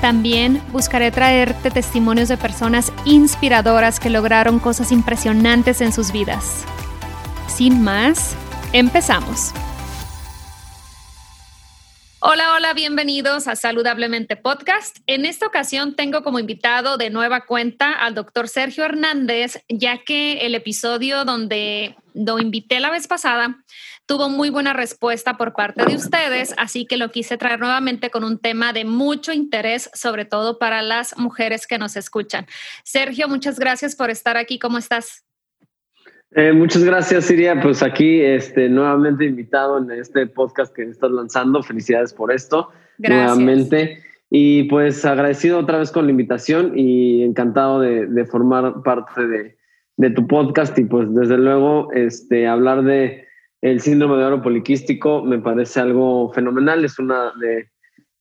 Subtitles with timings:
[0.00, 6.64] También buscaré traerte testimonios de personas inspiradoras que lograron cosas impresionantes en sus vidas.
[7.46, 8.36] Sin más,
[8.72, 9.52] empezamos.
[12.26, 14.96] Hola, hola, bienvenidos a Saludablemente Podcast.
[15.06, 20.46] En esta ocasión tengo como invitado de nueva cuenta al doctor Sergio Hernández, ya que
[20.46, 23.62] el episodio donde lo invité la vez pasada
[24.06, 28.24] tuvo muy buena respuesta por parte de ustedes, así que lo quise traer nuevamente con
[28.24, 32.46] un tema de mucho interés, sobre todo para las mujeres que nos escuchan.
[32.84, 34.58] Sergio, muchas gracias por estar aquí.
[34.58, 35.24] ¿Cómo estás?
[36.32, 37.60] Eh, muchas gracias, Siria.
[37.60, 41.62] Pues aquí este, nuevamente invitado en este podcast que estás lanzando.
[41.62, 42.70] Felicidades por esto.
[42.98, 43.38] Gracias.
[43.38, 44.02] Nuevamente.
[44.30, 49.56] Y pues agradecido otra vez con la invitación y encantado de, formar parte de,
[49.96, 53.28] de, tu podcast y pues desde luego este, hablar de
[53.64, 56.84] el síndrome de oro poliquístico me parece algo fenomenal.
[56.84, 57.70] Es una de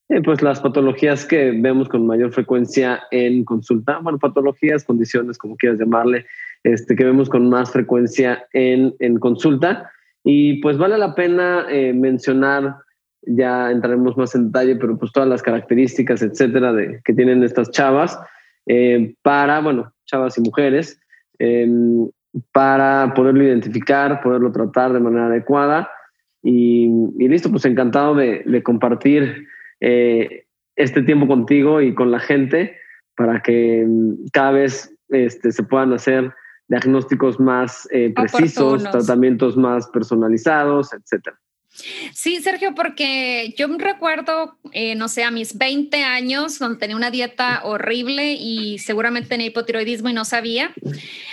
[0.08, 4.00] eh, pues las patologías que vemos con mayor frecuencia en consulta.
[4.00, 6.26] Bueno, patologías, condiciones, como quieras llamarle
[6.64, 9.92] este, que vemos con más frecuencia en, en consulta.
[10.24, 12.78] Y pues vale la pena eh, mencionar,
[13.24, 17.70] ya entraremos más en detalle, pero pues todas las características, etcétera, de, que tienen estas
[17.70, 18.18] chavas
[18.66, 21.02] eh, para, bueno, chavas y mujeres,
[21.38, 22.10] em,
[22.52, 25.90] para poderlo identificar, poderlo tratar de manera adecuada.
[26.42, 29.48] Y, y listo, pues encantado de, de compartir
[29.80, 30.46] eh,
[30.76, 32.78] este tiempo contigo y con la gente
[33.16, 36.34] para que em, cada vez este, se puedan hacer
[36.68, 41.38] diagnósticos más eh, precisos, tratamientos más personalizados, etcétera.
[42.14, 47.10] Sí, Sergio, porque yo recuerdo, eh, no sé, a mis 20 años, donde tenía una
[47.10, 50.72] dieta horrible y seguramente tenía hipotiroidismo y no sabía.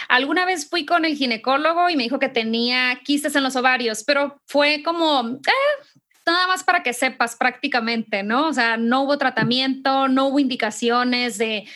[0.09, 4.03] Alguna vez fui con el ginecólogo y me dijo que tenía quistes en los ovarios,
[4.03, 5.85] pero fue como, eh,
[6.27, 8.49] nada más para que sepas prácticamente, ¿no?
[8.49, 11.69] O sea, no hubo tratamiento, no hubo indicaciones de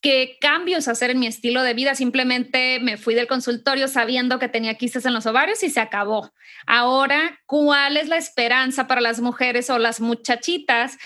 [0.00, 1.94] qué cambios hacer en mi estilo de vida.
[1.94, 6.30] Simplemente me fui del consultorio sabiendo que tenía quistes en los ovarios y se acabó.
[6.66, 10.98] Ahora, ¿cuál es la esperanza para las mujeres o las muchachitas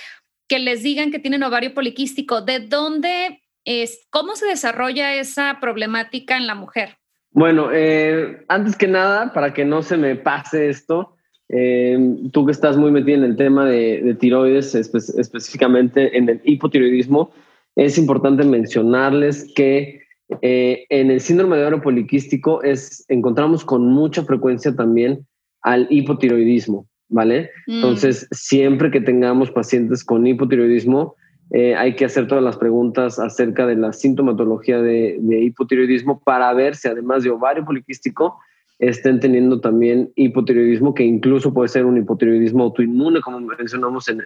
[0.48, 2.42] que les digan que tienen ovario poliquístico?
[2.42, 4.06] ¿De dónde es?
[4.10, 6.98] ¿Cómo se desarrolla esa problemática en la mujer?
[7.30, 11.16] Bueno, eh, antes que nada, para que no se me pase esto,
[11.48, 11.98] eh,
[12.32, 17.30] tú que estás muy metida en el tema de, tiroides, específicamente en el hipotiroidismo,
[17.76, 20.02] es importante mencionarles que
[20.40, 25.26] eh, en el síndrome de oro poliquístico es, encontramos con mucha frecuencia también
[25.62, 27.50] al hipotiroidismo, ¿vale?
[27.66, 27.74] Mm.
[27.74, 31.16] Entonces, siempre que tengamos pacientes con hipotiroidismo,
[31.50, 36.52] eh, hay que hacer todas las preguntas acerca de la sintomatología de, de, hipotiroidismo para
[36.54, 38.38] ver si además de ovario poliquístico
[38.78, 44.22] estén teniendo también hipotiroidismo, que incluso puede ser un hipotiroidismo autoinmune, como mencionamos en,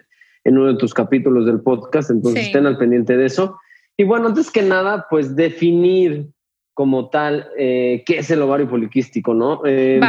[0.47, 3.59] en uno de tus capítulos del podcast, entonces estén al pendiente de eso.
[3.97, 6.29] Y bueno, antes que nada, pues definir
[6.73, 9.61] como tal eh, qué es el ovario poliquístico, ¿no?
[9.65, 9.99] Eh,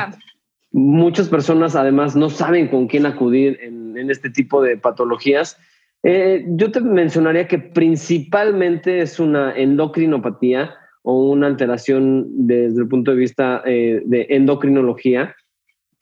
[0.71, 5.59] muchas personas además no saben con quién acudir en, este tipo de patologías.
[6.05, 10.73] Eh, yo te mencionaría que principalmente es una endocrinopatía
[11.03, 15.35] o una alteración desde el punto de vista de endocrinología,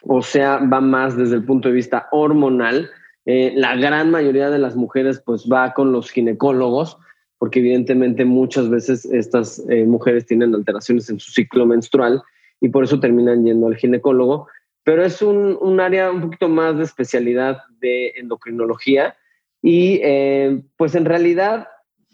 [0.02, 2.90] o sea, va más desde el punto de vista hormonal
[3.26, 6.96] eh, la gran mayoría de las mujeres pues va con los ginecólogos,
[7.38, 12.22] porque evidentemente muchas veces estas eh, mujeres tienen alteraciones en su ciclo menstrual
[12.60, 14.46] y por eso terminan yendo al ginecólogo.
[14.84, 19.16] Pero es un, un área un poquito más de especialidad de endocrinología
[19.60, 21.66] y eh, pues en realidad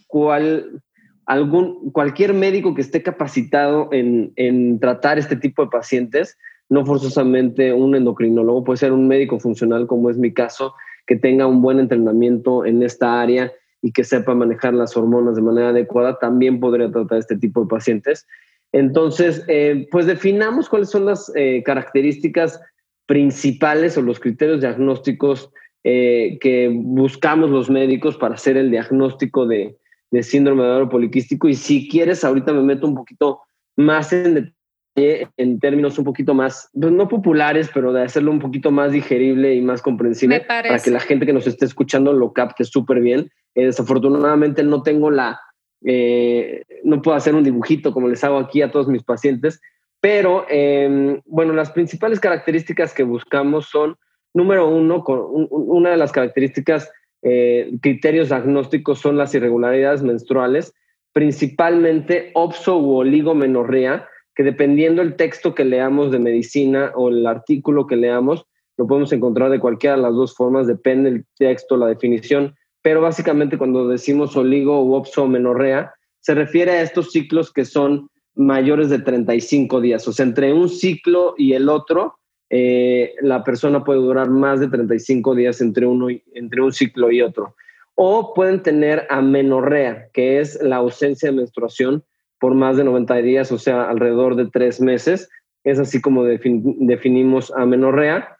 [0.07, 0.83] cual,
[1.27, 6.39] algún, cualquier médico que esté capacitado en, en tratar este tipo de pacientes,
[6.71, 10.75] no forzosamente un endocrinólogo, puede ser un médico funcional como es mi caso,
[11.07, 13.53] que tenga un buen entrenamiento en esta área
[13.83, 17.67] y que sepa manejar las hormonas de manera adecuada, también podría tratar este tipo de
[17.67, 18.27] pacientes.
[18.73, 22.61] Entonces, eh, pues definamos cuáles son las eh, características
[23.07, 25.51] principales o los criterios diagnósticos
[25.85, 29.77] eh, que buscamos los médicos para hacer el diagnóstico de,
[30.23, 31.49] síndrome de ovario poliquístico.
[31.49, 33.41] Y si quieres, ahorita me meto un poquito
[33.77, 34.55] más en
[34.95, 39.55] en términos un poquito más, pues, no populares, pero de hacerlo un poquito más digerible
[39.55, 43.31] y más comprensible para que la gente que nos esté escuchando lo capte súper bien.
[43.55, 45.41] Eh, desafortunadamente no tengo la,
[45.85, 49.61] eh, no puedo hacer un dibujito como les hago aquí a todos mis pacientes,
[50.01, 53.97] pero em, bueno, las principales características que buscamos son,
[54.35, 56.91] número uno, con, una de las características,
[57.23, 60.75] eh, criterios diagnósticos son las irregularidades menstruales,
[61.13, 67.87] principalmente opso u oligomenorrea, que dependiendo el texto que leamos de medicina o el artículo
[67.87, 68.47] que leamos,
[68.77, 73.01] lo podemos encontrar de cualquiera de las dos formas, depende el texto, la definición, pero
[73.01, 78.99] básicamente cuando decimos oligo u opsomenorrea, se refiere a estos ciclos que son mayores de
[78.99, 80.07] 35 días.
[80.09, 82.19] O sea, entre un ciclo y el otro,
[82.49, 87.23] eh, la persona puede durar más de 35 días entre, uno entre un ciclo y
[87.23, 87.55] otro.
[87.95, 92.05] O pueden tener amenorrea, que es la ausencia de menstruación
[92.43, 95.31] por más de 90 días, o sea, alrededor de tres meses.
[95.63, 98.37] Es así como definimos amenorrea.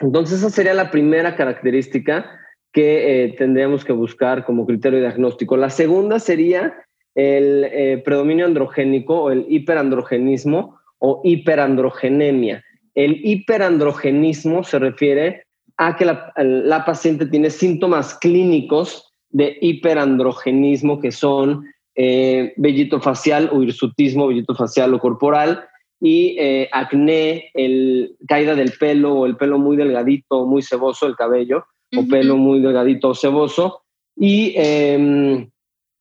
[0.00, 2.28] Entonces, esa sería la primera característica
[2.72, 5.56] que eh, tendríamos que buscar como criterio diagnóstico.
[5.56, 6.74] La segunda sería
[7.14, 12.64] el eh, predominio androgénico o el hiperandrogenismo o hiperandrogenemia.
[12.96, 15.44] El hiperandrogenismo se refiere
[15.76, 23.62] a que la, paciente tiene síntomas clínicos de hiperandrogenismo que son eh, vellito facial o
[23.62, 25.64] hirsutismo, vellito facial o corporal
[26.00, 26.36] y
[26.72, 31.66] acné, el, caída del pelo o el pelo muy delgadito, muy ceboso, el cabello,
[31.96, 33.82] o pelo muy delgadito o ceboso.
[34.16, 35.48] Y, em,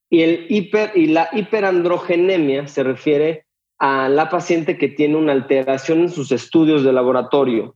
[0.10, 3.46] y, el hiper, y la hiperandrogenemia se refiere
[3.78, 7.76] a la paciente que tiene una alteración en sus estudios de laboratorio.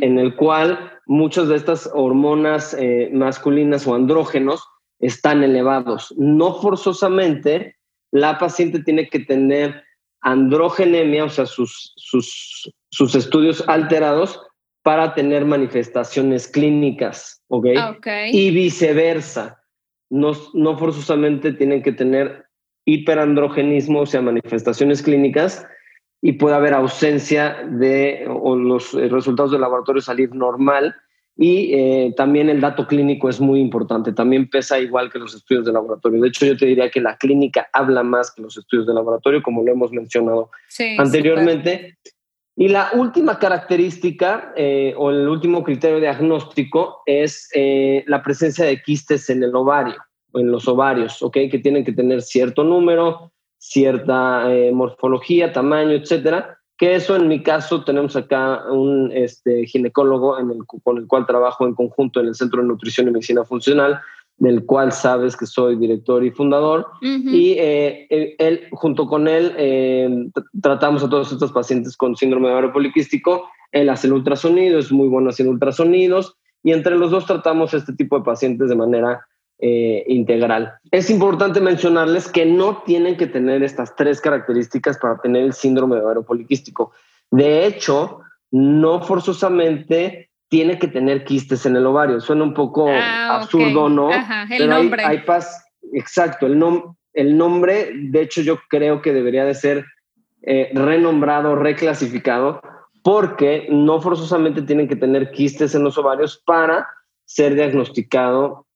[0.00, 4.64] En el cual muchas de estas hormonas eh, masculinas o andrógenos
[5.00, 6.14] están elevados.
[6.16, 7.76] No forzosamente
[8.12, 9.82] la paciente tiene que tener
[10.20, 14.40] androgenemia, o sea, sus, sus, sus estudios alterados,
[14.82, 17.66] para tener manifestaciones clínicas, ¿ok?
[17.76, 17.96] Ah,
[18.30, 19.62] y viceversa.
[20.08, 22.46] No, no forzosamente tienen que tener
[22.86, 25.66] hiperandrogenismo, o sea, manifestaciones clínicas,
[26.22, 30.94] y puede haber ausencia de o los eh, resultados del laboratorio salir normal.
[31.36, 35.64] Y eh, también el dato clínico es muy importante, también pesa igual que los estudios
[35.64, 36.20] de laboratorio.
[36.20, 39.42] De hecho, yo te diría que la clínica habla más que los estudios de laboratorio,
[39.42, 40.50] como lo hemos mencionado
[40.98, 41.96] anteriormente.
[42.56, 48.82] Y la última característica eh, o el último criterio diagnóstico es eh, la presencia de
[48.82, 49.96] quistes en el ovario
[50.32, 51.38] o en los ovarios, ¿ok?
[51.50, 56.59] Que tienen que tener cierto número, cierta morfología, tamaño, etcétera.
[56.80, 61.26] Que eso en mi caso tenemos acá un este, ginecólogo en el, con el cual
[61.26, 64.00] trabajo en conjunto en el Centro de Nutrición y Medicina Funcional
[64.38, 66.86] del cual sabes que soy director y fundador.
[67.02, 68.06] Y eh,
[68.38, 70.08] él, junto con él, eh,
[70.62, 73.50] tratamos a todos estos pacientes con síndrome de ovario poliquístico.
[73.70, 77.92] Él hace el ultrasonido, es muy bueno haciendo ultrasonidos, y entre los dos tratamos este
[77.92, 79.26] tipo de pacientes de manera
[79.62, 80.72] eh, integral.
[80.90, 85.96] Es importante mencionarles que no tienen que tener estas tres características para tener el síndrome
[85.96, 86.92] de ovario poliquístico.
[87.30, 88.20] De hecho,
[88.50, 92.20] no forzosamente tiene que tener quistes en el ovario.
[92.20, 94.10] Suena un poco ah, absurdo, ¿no?
[94.10, 95.04] Ajá, el nombre.
[95.04, 95.22] Hay,
[95.92, 96.62] exacto, el,
[97.12, 99.84] el nombre, de hecho yo creo que debería de ser
[100.42, 102.62] eh, renombrado, reclasificado,
[103.02, 106.88] porque no forzosamente tienen que tener quistes en los ovarios para
[107.24, 108.66] ser diagnosticado,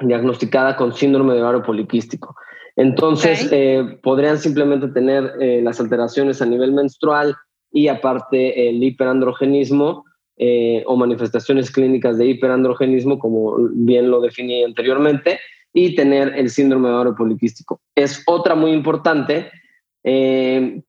[0.00, 2.34] diagnosticada con síndrome de ovario poliquístico.
[2.76, 7.36] Entonces, eh, podrían simplemente tener eh, las alteraciones a nivel menstrual
[7.70, 10.04] y aparte el hiperandrogenismo,
[10.36, 15.38] eh, o manifestaciones clínicas de hiperandrogenismo, como bien lo definí anteriormente,
[15.72, 17.80] y tener el síndrome de ovario poliquístico.
[17.94, 19.50] Es otra muy importante.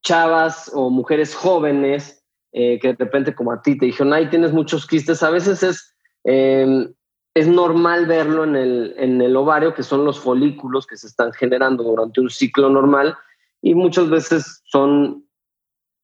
[0.01, 4.85] Chavas o mujeres jóvenes que de repente como a ti te dijeron, ay, tienes muchos
[4.85, 5.95] quistes, a veces es,
[7.35, 11.33] es normal verlo en el, en el ovario, que son los folículos que se están
[11.33, 13.15] generando durante un ciclo normal,
[13.61, 15.25] y muchas veces son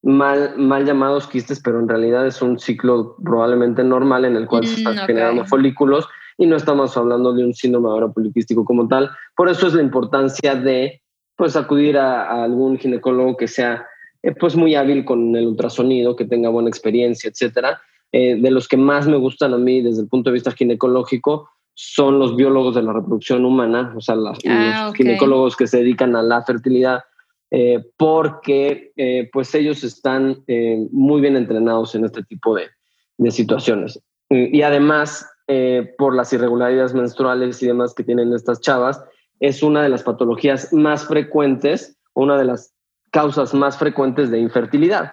[0.04, 4.66] mal, mal llamados quistes, pero en realidad es un ciclo probablemente normal en el cual
[4.66, 6.08] se están mm, generando folículos
[6.38, 9.12] y no estamos hablando de un síndrome ovario poliquístico como tal.
[9.36, 11.02] Por eso es la importancia de
[11.36, 13.86] pues acudir a, algún ginecólogo que sea
[14.24, 17.80] eh, pues muy hábil con el ultrasonido, que tenga buena experiencia, etcétera.
[18.12, 21.50] Eh, de los que más me gustan a mí desde el punto de vista ginecológico
[21.74, 24.18] son los biólogos de la reproducción humana, o sea, ah,
[24.88, 27.04] los ginecólogos que se dedican a la fertilidad
[27.50, 30.44] eh, porque eh, pues ellos están
[30.92, 32.68] muy bien entrenados en este tipo de,
[33.18, 34.00] de situaciones.
[34.30, 35.30] Y además,
[35.98, 39.04] por las irregularidades menstruales y demás que tienen estas chavas,
[39.42, 42.74] es una de las patologías más frecuentes, una de las
[43.12, 45.12] causas más frecuentes de infertilidad.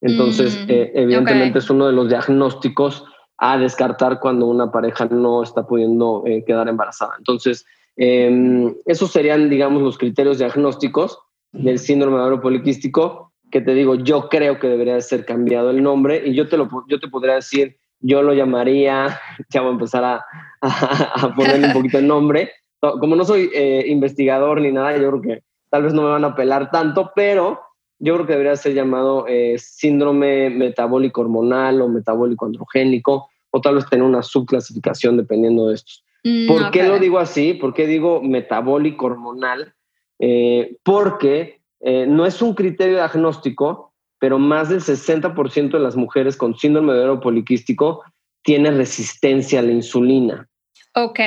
[0.00, 3.04] Entonces, mm, evidentemente es uno de los diagnósticos
[3.38, 7.14] a descartar cuando una pareja no está pudiendo quedar embarazada.
[7.18, 7.64] Entonces,
[7.96, 11.18] em, esos serían, digamos, los criterios diagnósticos
[11.52, 15.82] del síndrome de ovario poliquístico, que te digo, yo creo que debería ser cambiado el
[15.82, 19.18] nombre y yo te, lo, yo te podría decir, yo lo llamaría,
[19.50, 20.24] ya voy a empezar a,
[20.60, 22.50] a, ponerle un poquito el nombre.
[22.80, 26.24] Como no soy eh, investigador ni nada, yo creo que tal vez no me van
[26.24, 27.60] a apelar tanto, pero
[27.98, 33.76] yo creo que debería ser llamado eh, síndrome metabólico hormonal o metabólico androgénico, o tal
[33.76, 36.04] vez tener una subclasificación dependiendo de estos.
[36.24, 37.54] Mm, ¿Por qué lo digo así?
[37.54, 39.74] ¿Por qué digo metabólico hormonal?
[40.18, 46.36] Eh, porque eh, no es un criterio diagnóstico, pero más del 60% de las mujeres
[46.36, 48.02] con síndrome de ovario poliquístico
[48.42, 50.48] tiene resistencia a la insulina.
[50.94, 51.20] Ok.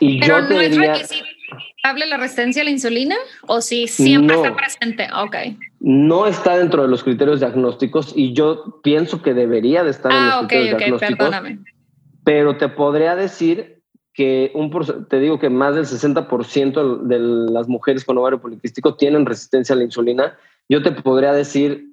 [0.00, 1.24] Y pero no es requisito
[1.84, 5.08] ¿Hable la resistencia a la insulina o si siempre está presente?
[5.14, 5.36] Ok.
[5.84, 10.26] No está dentro de los criterios diagnósticos y yo pienso que debería de estar en
[10.26, 11.16] los ah, criterios diagnósticos.
[11.18, 11.58] Perdóname.
[12.24, 13.82] Pero te podría decir
[14.14, 14.70] que un,
[15.08, 19.78] te digo que más del 60% de las mujeres con ovario poliquístico tienen resistencia a
[19.78, 20.38] la insulina.
[20.68, 21.88] Yo te podría decir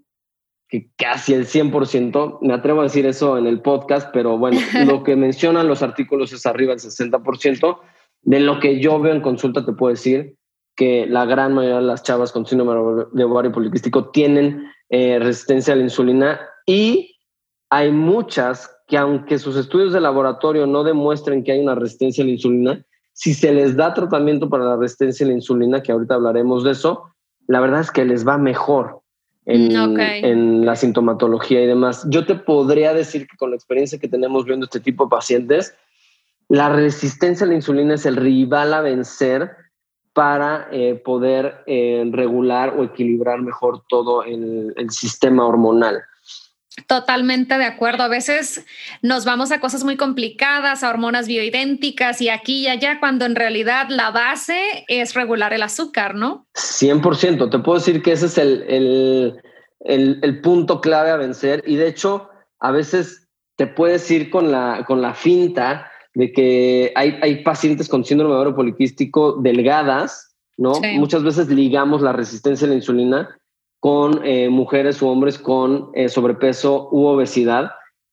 [0.67, 5.01] que casi el 100%, me atrevo a decir eso en el podcast, pero bueno, lo
[5.01, 7.79] que mencionan los artículos es arriba del 60%.
[8.21, 10.35] De lo que yo veo en consulta te puedo decir
[10.79, 15.73] que la gran mayoría de las chavas con síndrome de ovario poliquístico tienen eh, resistencia
[15.73, 17.17] a la insulina y
[17.69, 22.27] hay muchas que aunque sus estudios de laboratorio no demuestren que hay una resistencia a
[22.27, 26.15] la insulina, si se les da tratamiento para la resistencia a la insulina, que ahorita
[26.15, 27.13] hablaremos de eso,
[27.45, 29.01] la verdad es que les va mejor
[29.43, 32.07] en, mm, en la sintomatología y demás.
[32.07, 35.75] Yo te podría decir que con la experiencia que tenemos viendo este tipo de pacientes,
[36.47, 39.51] la resistencia a la insulina es el rival a vencer
[40.13, 46.03] para eh, poder eh, regular o equilibrar mejor todo el sistema hormonal.
[46.87, 48.03] Totalmente de acuerdo.
[48.03, 48.65] A veces
[49.01, 53.35] nos vamos a cosas muy complicadas, a hormonas bioidénticas y aquí y allá, cuando en
[53.35, 56.47] realidad la base es regular el azúcar, ¿no?
[56.55, 57.49] 100%.
[57.49, 59.41] Te puedo decir que ese es el,
[59.79, 61.63] el, punto clave a vencer.
[61.65, 66.91] Y de hecho, a veces te puedes ir con la, con la finta de que
[66.95, 70.73] hay, hay pacientes con síndrome de ovario poliquístico delgadas, ¿no?
[70.95, 73.39] Muchas veces ligamos la resistencia a la insulina
[73.79, 77.71] con eh, mujeres u hombres con eh, sobrepeso u obesidad,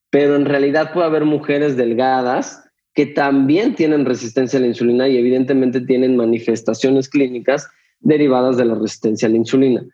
[0.09, 2.63] pero en realidad puede haber mujeres delgadas
[2.95, 8.77] que también tienen resistencia a la insulina y evidentemente tienen manifestaciones clínicas derivadas de la
[8.77, 9.85] resistencia a la insulina.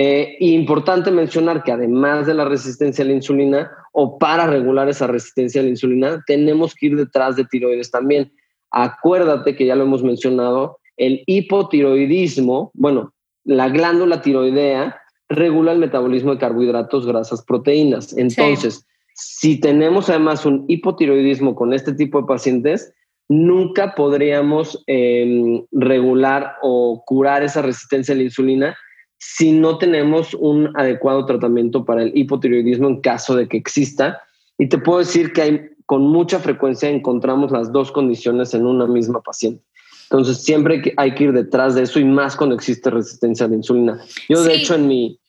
[0.00, 5.08] Eh, importante mencionar que además de la resistencia a la insulina o para regular esa
[5.08, 8.30] resistencia a la insulina, tenemos que ir detrás de tiroides también.
[8.70, 13.12] Acuérdate que ya lo hemos mencionado, el hipotiroidismo, bueno,
[13.42, 18.16] la glándula tiroidea regula el metabolismo de carbohidratos, grasas, proteínas.
[18.16, 22.94] Entonces, si tenemos además un hipotiroidismo con este tipo de pacientes,
[23.28, 28.76] nunca podríamos em, regular o curar esa resistencia a la insulina
[29.18, 34.22] si no tenemos un adecuado tratamiento para el hipotiroidismo en caso de que exista.
[34.58, 38.86] Y te puedo decir que hay, con mucha frecuencia encontramos las dos condiciones en una
[38.86, 39.62] misma paciente.
[40.10, 43.56] Entonces, siempre hay que ir detrás de eso y más cuando existe resistencia a la
[43.56, 44.00] insulina.
[44.28, 45.20] Yo, de hecho, en mi,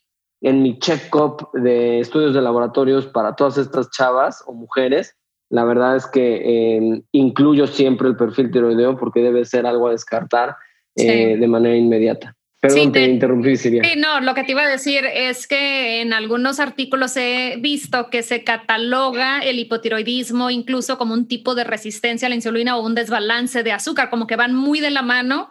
[0.42, 5.16] en mi check-up de estudios de laboratorios para todas estas chavas o mujeres,
[5.50, 9.92] la verdad es que em, incluyo siempre el perfil tiroideo porque debe ser algo a
[9.92, 10.56] descartar
[10.96, 12.38] eh, de manera inmediata.
[12.62, 13.82] Perdón, te, interrumpí, Siria.
[13.84, 18.10] Sí, no, lo que te iba a decir es que en algunos artículos he visto
[18.10, 22.86] que se cataloga el hipotiroidismo incluso como un tipo de resistencia a la insulina o
[22.86, 25.50] un desbalance de azúcar, como que van muy de la mano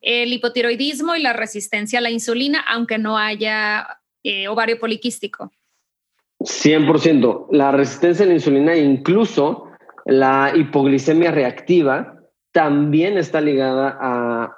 [0.00, 5.52] el hipotiroidismo y la resistencia a la insulina, aunque no haya eh, ovario poliquístico.
[6.40, 7.48] 100%.
[7.52, 9.66] La resistencia a la insulina, incluso
[10.06, 12.19] la hipoglicemia reactiva,
[12.52, 13.90] también está ligada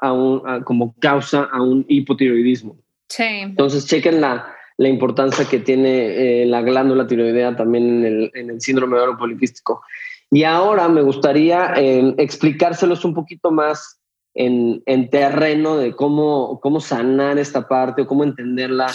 [0.01, 2.77] a, un, como causa a un hipotiroidismo.
[3.09, 3.25] Sí.
[3.25, 8.97] Entonces, chequen la, la importancia que tiene eh, la glándula tiroidea también en el, síndrome
[8.97, 9.83] de ovario poliquístico.
[10.31, 14.02] Y ahora me gustaría eh, explicárselos un poquito más
[14.35, 18.87] en, en, terreno de cómo, cómo sanar esta parte o cómo entenderla.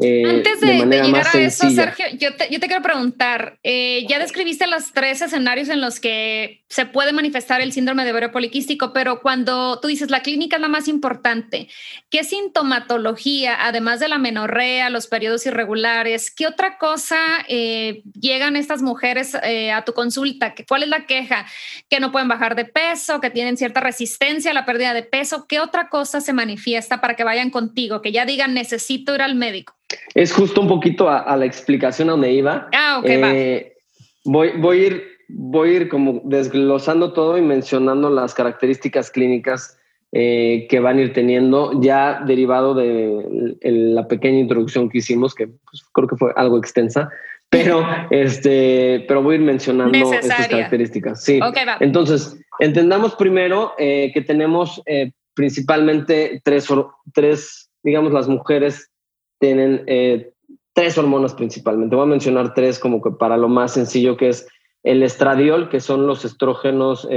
[0.00, 4.18] Eh, Antes de, llegar a eso, Sergio, yo te, yo te quiero preguntar, eh, ya
[4.18, 8.94] describiste los tres escenarios en los que se puede manifestar el síndrome de ovario poliquístico,
[8.94, 11.68] pero cuando tú dices la clínica es la más importante,
[12.08, 18.80] ¿qué sintomatología, además de la menorrea, los periodos irregulares, qué otra cosa eh, llegan estas
[18.80, 20.54] mujeres a tu consulta?
[20.66, 21.46] ¿Cuál es la queja?
[21.90, 25.46] Que no pueden bajar de peso, que tienen cierta resistencia a la pérdida de peso,
[25.48, 28.02] ¿qué otra cosa se manifiesta para que vayan contigo?
[28.02, 29.74] Que ya digan, necesito ir al médico.
[30.14, 32.68] Es justo un poquito a, la explicación a donde iba.
[32.72, 33.34] Ah, ok, va.
[33.34, 33.76] Eh,
[34.24, 39.78] voy, voy, a ir, voy a ir como desglosando todo y mencionando las características clínicas
[40.12, 45.48] eh, que van a ir teniendo, ya derivado de la pequeña introducción que hicimos, que
[45.48, 47.10] pues, creo que fue algo extensa,
[47.50, 51.22] pero, este, pero voy a ir mencionando estas características.
[51.22, 51.40] Sí.
[51.80, 56.68] Entonces, entendamos primero eh, que tenemos eh, principalmente tres,
[57.12, 58.90] tres, digamos, las mujeres
[59.38, 60.32] tienen eh,
[60.74, 61.96] tres hormonas principalmente.
[61.96, 64.48] Voy a mencionar tres como que para lo más sencillo que es
[64.82, 67.08] el estradiol, que son los estrógenos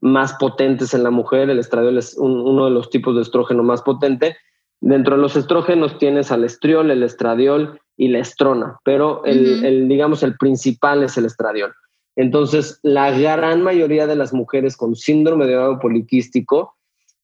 [0.00, 1.48] más potentes en la mujer.
[1.48, 4.36] El estradiol es uno de los tipos de estrógeno más potente.
[4.80, 10.22] Dentro de los estrógenos tienes al estriol, el estradiol y la estrona, pero el, digamos,
[10.22, 11.72] el principal es el estradiol.
[12.16, 16.74] Entonces, la gran mayoría de las mujeres con síndrome de ovario poliquístico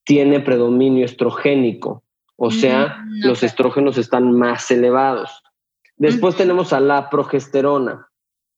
[0.05, 2.03] tiene predominio estrogénico,
[2.37, 5.43] o sea, mm, los estrógenos están más elevados.
[5.97, 8.09] Después tenemos a la progesterona.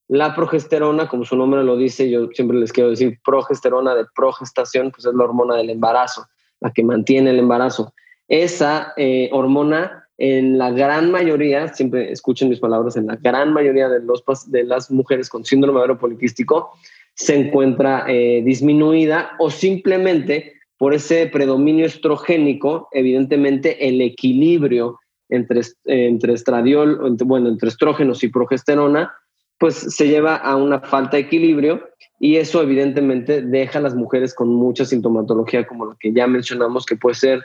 [0.09, 4.91] La progesterona, como su nombre lo dice, yo siempre les quiero decir progesterona de progestación,
[4.91, 6.27] pues es la hormona del embarazo,
[6.61, 7.93] la que mantiene el embarazo.
[8.29, 13.89] Esa eh, hormona en la gran mayoría, siempre escuchen mis palabras, en la gran mayoría
[13.89, 16.71] de, los, de las mujeres con síndrome ovario poliquístico
[17.15, 26.35] se encuentra eh, disminuida o simplemente por ese predominio estrogénico, evidentemente el equilibrio entre, entre
[26.35, 29.15] estradiol, bueno, entre estrógenos y progesterona,
[29.59, 34.35] pues se lleva a una falta de equilibrio y eso evidentemente deja a las mujeres
[34.35, 37.43] con mucha sintomatología como la que ya mencionamos, que puede ser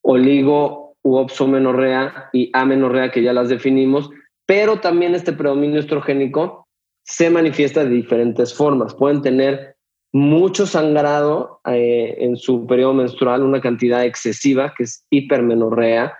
[0.00, 4.10] oligo u opsomenorrea y amenorrea, que ya las definimos,
[4.46, 6.68] pero también este predominio estrogénico
[7.04, 8.94] se manifiesta de diferentes formas.
[8.94, 9.76] Pueden tener
[10.12, 16.14] mucho sangrado eh, en su periodo menstrual, una cantidad excesiva, que es hipermenorrea.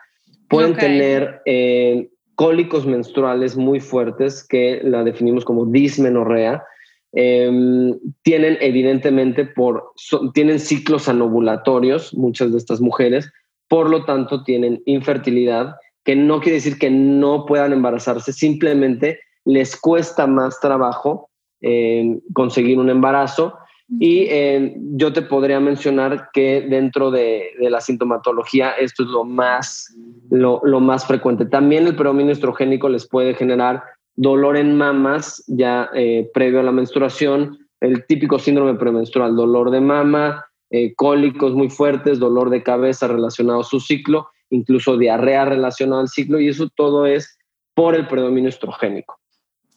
[0.49, 6.64] Pueden tener eh, cólicos menstruales muy fuertes, que la definimos como dismenorrea.
[7.12, 9.92] Em, tienen evidentemente por,
[10.33, 13.31] tienen ciclos anovulatorios, muchas de estas mujeres,
[13.73, 19.81] por lo tanto tienen infertilidad, que no quiere decir que no puedan embarazarse, simplemente les
[19.81, 21.31] cuesta más trabajo
[21.63, 23.57] eh, conseguir un embarazo.
[23.99, 29.97] Y eh, yo te podría mencionar que dentro de, la sintomatología esto es lo más,
[30.29, 31.47] lo, más frecuente.
[31.47, 33.83] También el predominio estrogénico les puede generar
[34.17, 39.81] dolor en mamas ya eh, previo a la menstruación, el típico síndrome premenstrual, dolor de
[39.81, 46.01] mama, eh, cólicos muy fuertes, dolor de cabeza relacionado a su ciclo, incluso diarrea relacionada
[46.01, 47.39] al ciclo, y eso todo es
[47.75, 49.19] por el predominio estrogénico.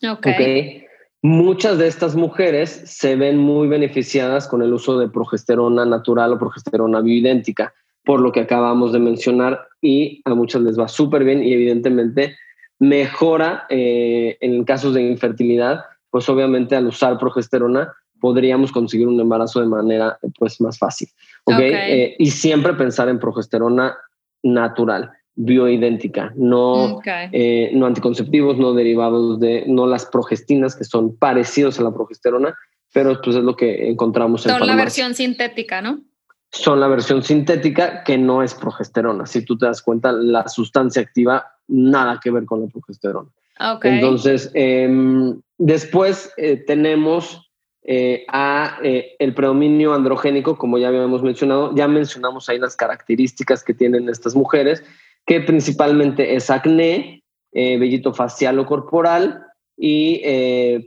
[0.10, 0.86] Okay.
[1.22, 6.40] Muchas de estas mujeres se ven muy beneficiadas con el uso de progesterona natural o
[6.40, 7.74] progesterona bioidéntica,
[8.06, 12.38] por lo que acabamos de mencionar, y a muchas les va súper bien y evidentemente
[12.80, 17.94] mejora eh, en casos de infertilidad, pues obviamente al usar progesterona
[18.26, 21.08] podríamos conseguir un embarazo de manera pues más fácil.
[21.44, 21.72] ¿okay?
[21.74, 23.96] Eh, y siempre pensar en progesterona
[24.42, 31.80] natural, bioidéntica, no, eh, no anticonceptivos, no derivados de, no las progestinas que son parecidos
[31.80, 32.56] a la progesterona,
[32.92, 36.02] pero pues es lo que encontramos en Son la versión sintética, ¿no?
[36.50, 39.28] Son la versión sintética que no es progesterona.
[39.28, 43.30] Si tú te das cuenta, la sustancia activa nada que ver con la progesterona.
[43.78, 43.94] Okay.
[43.94, 47.45] Entonces, em, después eh, tenemos
[47.88, 53.64] eh, a eh, el predominio androgénico, como ya habíamos mencionado, ya mencionamos ahí las características
[53.64, 54.84] que tienen estas mujeres,
[55.28, 59.44] que principalmente es acné, eh, vellito facial o corporal
[59.78, 60.22] y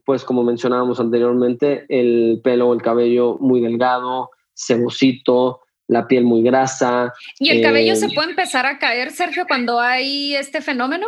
[0.07, 6.43] pues como mencionábamos anteriormente, el pelo o el cabello muy delgado, cebosito, la piel muy
[6.43, 7.13] grasa.
[7.39, 11.07] ¿Y el cabello se puede empezar a caer, Sergio, cuando hay este fenómeno?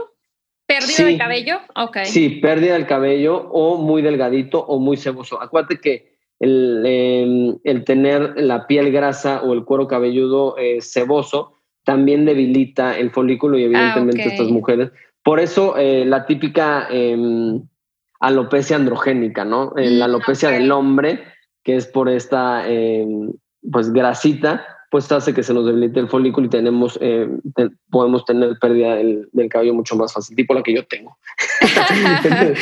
[0.70, 1.60] ¿Pérdida de cabello?
[1.74, 1.98] Ok.
[2.04, 5.42] Sí, pérdida del cabello o muy delgadito o muy ceboso.
[5.42, 12.24] Acuérdate que el, em, tener la piel grasa o el cuero cabelludo eh, ceboso también
[12.24, 14.90] debilita el folículo y evidentemente estas mujeres.
[15.24, 17.62] Por eso eh, la típica em,
[18.20, 19.72] alopecia androgénica, ¿no?
[19.76, 21.24] Eh, la mm, alopecia del hombre,
[21.64, 23.32] que es por esta em,
[23.72, 27.28] pues grasita, pues hace que se nos debilite el folículo y tenemos, eh,
[27.90, 31.16] podemos tener pérdida del, cabello mucho más fácil, tipo la que yo tengo.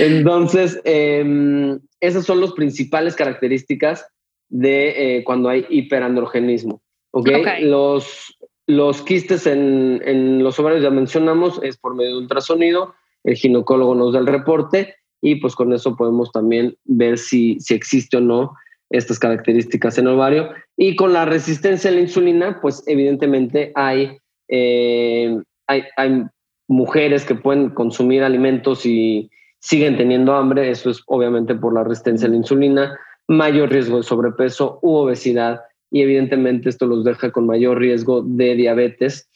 [0.00, 4.06] Entonces, em, esas son las principales características
[4.48, 6.80] de eh, cuando hay hiperandrogenismo.
[7.10, 7.62] ¿okay?
[7.64, 13.36] Los, los quistes en, en, los ovarios ya mencionamos, es por medio de ultrasonido, el
[13.36, 18.16] ginecólogo nos da el reporte y pues con eso podemos también ver si, si existe
[18.16, 18.54] o no
[18.90, 20.50] estas características en ovario.
[20.76, 24.18] Y con la resistencia a la insulina, pues evidentemente hay,
[24.48, 26.24] eh, hay, hay,
[26.66, 32.26] mujeres que pueden consumir alimentos y siguen teniendo hambre, eso es obviamente por la resistencia
[32.26, 37.46] a la insulina, mayor riesgo de sobrepeso u obesidad y evidentemente esto los deja con
[37.46, 39.28] mayor riesgo de diabetes.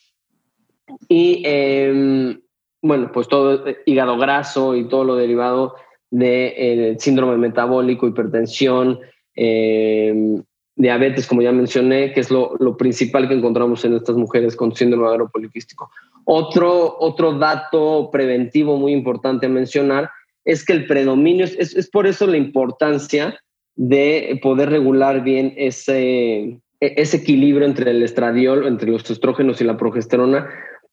[1.08, 2.40] Y em,
[2.82, 5.74] bueno, pues todo hígado graso y todo lo derivado
[6.10, 8.98] de, síndrome metabólico, hipertensión,
[9.38, 10.42] em,
[10.74, 15.06] diabetes, como ya mencioné, que es lo, principal que encontramos en estas mujeres con síndrome
[15.06, 15.90] ovario poliquístico.
[16.24, 20.10] Otro, otro dato preventivo muy importante a mencionar
[20.44, 23.38] es que el predominio, es, es por eso la importancia
[23.76, 29.76] de poder regular bien ese, ese equilibrio entre el estradiol, entre los estrógenos y la
[29.76, 30.48] progesterona,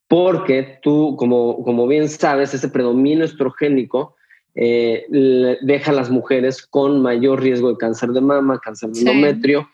[0.07, 4.15] porque tú, como, como bien sabes, ese predominio estrogénico
[4.55, 5.05] eh,
[5.61, 9.67] deja a las mujeres con mayor riesgo de cáncer de mama, cáncer de endometrio,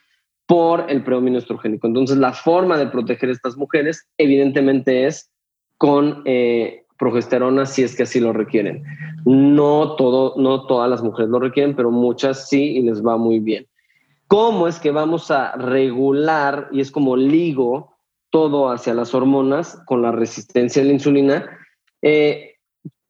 [0.47, 1.87] por el predominio estrogénico.
[1.87, 5.31] Entonces, la forma de proteger a estas mujeres, evidentemente, es
[5.77, 8.83] con eh, progesterona si es que así lo requieren.
[9.25, 13.39] No, todo, no todas las mujeres lo requieren, pero muchas sí y les va muy
[13.39, 13.67] bien.
[14.27, 17.95] ¿Cómo es que vamos a regular, y es como ligo
[18.29, 21.45] todo hacia las hormonas con la resistencia a la insulina?
[22.01, 22.50] Eh,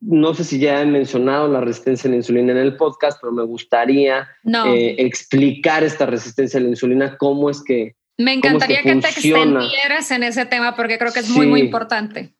[0.02, 3.32] no sé si ya he mencionado la resistencia a la insulina en el podcast, pero
[3.32, 7.94] me gustaría eh, explicar esta resistencia a la insulina, cómo es que...
[8.18, 12.34] Me encantaría que, te extendieras en ese tema porque creo que es muy, muy importante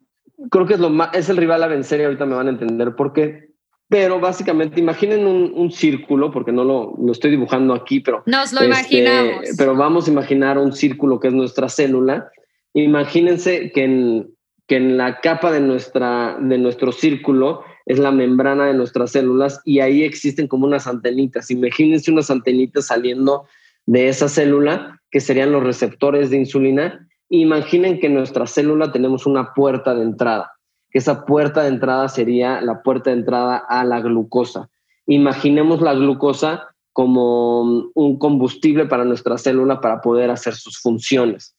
[0.50, 2.50] creo que es, lo más, es el rival a vencer y ahorita me van a
[2.50, 3.50] entender por qué.
[3.88, 8.22] Pero básicamente, imaginen un, círculo, porque no lo, lo, estoy dibujando aquí, pero...
[8.24, 9.50] Nos lo este, imaginamos.
[9.58, 12.30] Pero vamos a imaginar un círculo que es nuestra célula.
[12.72, 14.31] Imagínense que en,
[14.66, 19.60] que en la capa de, nuestra, de nuestro círculo es la membrana de nuestras células
[19.64, 21.50] y ahí existen como unas antenitas.
[21.50, 23.44] Imagínense unas antenitas saliendo
[23.86, 29.24] de esa célula, que serían los receptores de insulina, Imaginen que en nuestra célula tenemos
[29.24, 30.52] una puerta de entrada,
[30.90, 34.68] que esa puerta de entrada sería la puerta de entrada a la glucosa.
[35.06, 37.62] Imaginemos la glucosa como
[37.94, 41.56] un combustible para nuestra célula para poder hacer sus funciones.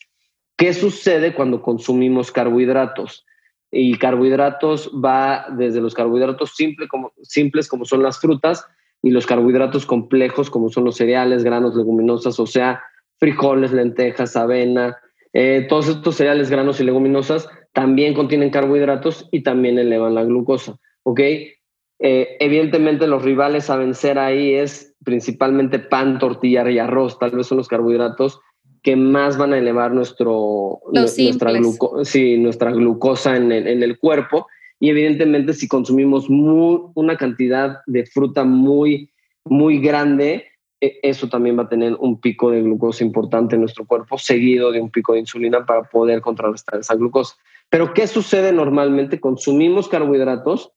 [0.63, 3.25] ¿Qué sucede cuando consumimos carbohidratos?
[3.69, 6.55] Y carbohidratos va desde los carbohidratos
[6.89, 8.65] como, simples como son las frutas
[9.01, 12.81] y los carbohidratos complejos como son los cereales, granos, leguminosas, o sea,
[13.19, 14.97] frijoles, lentejas, avena,
[15.33, 20.77] eh, todos estos cereales, granos y leguminosas también contienen carbohidratos y también elevan la glucosa.
[21.03, 21.19] ¿Ok?
[21.19, 27.19] Eh, evidentemente los rivales a vencer ahí es principalmente pan, tortilla y arroz.
[27.19, 28.39] Tal vez son los carbohidratos
[28.83, 34.47] que más van a elevar nuestro, nuestra, nuestra glucosa en el, en el, cuerpo.
[34.79, 39.09] Y evidentemente si consumimos una cantidad de fruta muy,
[39.45, 40.47] muy grande,
[40.81, 44.73] e, eso también va a tener un pico de glucosa importante en nuestro cuerpo, seguido
[44.73, 47.35] de un pico de insulina para poder contrarrestar esa glucosa.
[47.69, 49.21] Pero ¿qué sucede normalmente?
[49.21, 50.73] Consumimos carbohidratos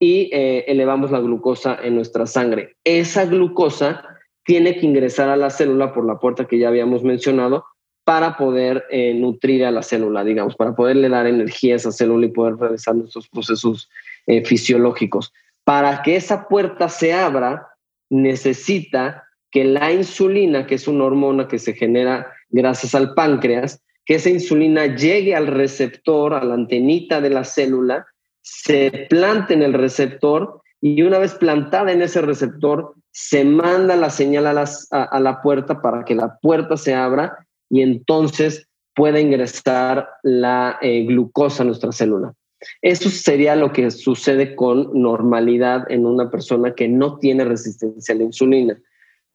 [0.00, 2.74] y eh, elevamos la glucosa en nuestra sangre.
[2.82, 4.13] Esa glucosa
[4.44, 7.64] tiene que ingresar a la célula por la puerta que ya habíamos mencionado
[8.04, 12.26] para poder eh, nutrir a la célula, digamos, para poderle dar energía a esa célula
[12.26, 13.88] y poder realizar nuestros procesos
[14.26, 15.32] eh, fisiológicos.
[15.64, 17.68] Para que esa puerta se abra,
[18.10, 24.16] necesita que la insulina, que es una hormona que se genera gracias al páncreas, que
[24.16, 28.06] esa insulina llegue al receptor, a la antenita de la célula,
[28.42, 34.10] se plante en el receptor y una vez plantada en ese receptor, se manda la
[34.10, 40.78] señal a, la puerta para que la puerta se abra y entonces pueda ingresar la
[40.82, 42.34] eh, glucosa a nuestra célula.
[42.82, 48.18] Eso sería lo que sucede con normalidad en una persona que no tiene resistencia a
[48.18, 48.80] la insulina.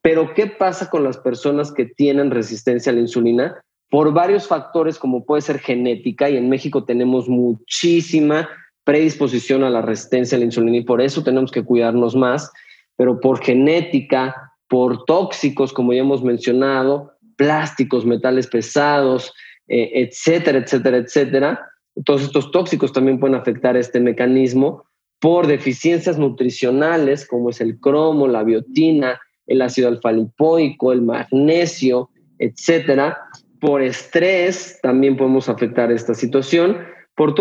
[0.01, 3.61] Pero ¿qué pasa con las personas que tienen resistencia a la insulina?
[3.89, 8.49] Por varios factores como puede ser genética y en México tenemos muchísima
[8.83, 12.51] predisposición a la resistencia a la insulina y por eso tenemos que cuidarnos más,
[12.99, 19.33] pero por genética, por tóxicos como ya hemos mencionado, plásticos, metales pesados,
[19.69, 21.71] eh, etcétera, etcétera, etcétera.
[22.03, 24.83] Todos estos tóxicos también pueden afectar este mecanismo
[25.21, 33.17] por deficiencias nutricionales como es el cromo, la biotina, el ácido alfa-lipoico, el magnesio, etcétera,
[33.61, 36.79] por estrés también podemos afectar esta situación,
[37.15, 37.33] por,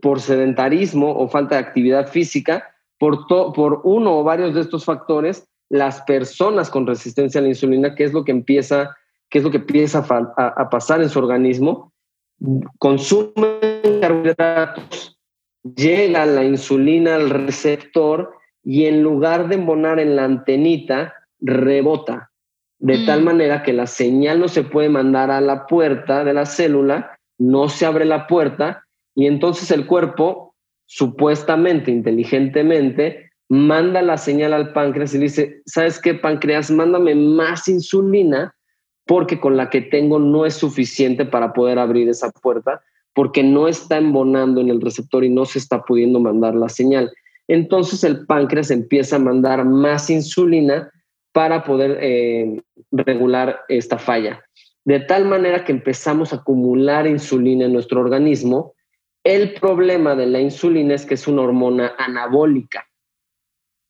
[0.00, 2.71] por sedentarismo o falta de actividad física,
[3.02, 7.96] por, por uno o varios de estos factores, las personas con resistencia a la insulina,
[7.96, 8.96] ¿qué es lo que empieza,
[9.28, 11.92] qué es lo que empieza a, pasar en su organismo?
[12.78, 13.58] Consumen
[14.00, 15.18] carbohidratos,
[15.64, 22.30] llega la insulina al receptor y en lugar de embonar en la antenita, rebota,
[22.78, 23.24] de tal mm.
[23.24, 27.68] manera que la señal no se puede mandar a la puerta de la célula, no
[27.68, 28.84] se abre la puerta
[29.16, 30.51] y entonces el cuerpo,
[30.94, 36.70] supuestamente, inteligentemente, manda la señal al páncreas y dice, ¿sabes qué, páncreas?
[36.70, 38.54] Mándame más insulina
[39.06, 42.82] porque con la que tengo no es suficiente para poder abrir esa puerta,
[43.14, 47.10] porque no está embonando en el receptor y no se está pudiendo mandar la señal.
[47.48, 50.90] Entonces el páncreas empieza a mandar más insulina
[51.32, 54.42] para poder eh, regular esta falla.
[54.84, 58.74] De tal manera que empezamos a acumular insulina en nuestro organismo.
[59.24, 62.86] El problema de la insulina es que es una hormona anabólica.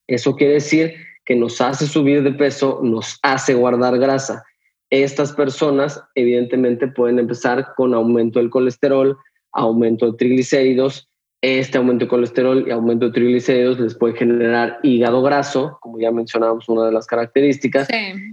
[0.07, 4.45] Eso quiere decir que nos hace subir de peso, nos hace guardar grasa.
[4.91, 9.17] Estas personas evidentemente pueden empezar con aumento del colesterol,
[9.53, 11.09] aumento de triglicéridos.
[11.41, 16.13] Este aumento de colesterol y aumento de triglicéridos les puede generar hígado graso, como ya
[16.13, 17.89] mencionábamos, una de las características.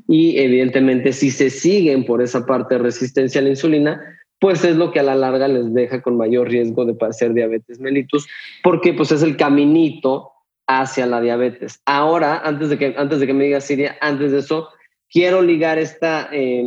[0.08, 4.76] Y evidentemente si se siguen por esa parte de resistencia a la insulina, pues es
[4.78, 8.28] lo que a la larga les deja con mayor riesgo de padecer diabetes mellitus,
[8.64, 10.32] porque pues es el caminito
[10.68, 11.82] hacia la diabetes.
[11.86, 14.70] Ahora, antes de que, antes de que me diga Siria, antes de eso,
[15.10, 16.08] quiero ligar este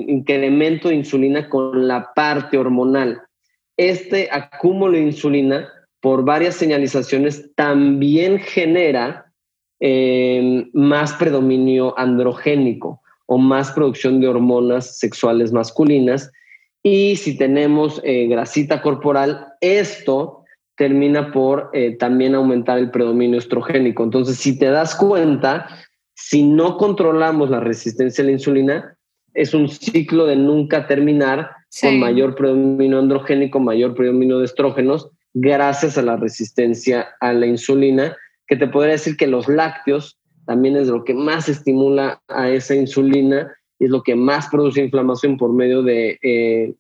[0.09, 3.23] incremento de insulina con la parte hormonal.
[3.77, 5.69] Este acúmulo de insulina,
[6.01, 9.33] por varias señalizaciones, también genera
[9.81, 16.31] em, más predominio androgénico o más producción de hormonas sexuales masculinas.
[16.83, 20.45] Y si tenemos eh, grasita corporal, esto
[20.77, 24.03] termina por eh, también aumentar el predominio estrogénico.
[24.03, 25.69] Entonces, si te das cuenta,
[26.15, 28.97] si no controlamos la resistencia a la insulina,
[29.35, 35.97] es un ciclo de nunca terminar con mayor predominio androgénico, mayor predominio de estrógenos, gracias
[35.97, 38.17] a la resistencia a la insulina,
[38.47, 42.75] que te podría decir que los lácteos también es lo que más estimula a esa
[42.75, 46.75] insulina es lo que más produce inflamación por medio de eh,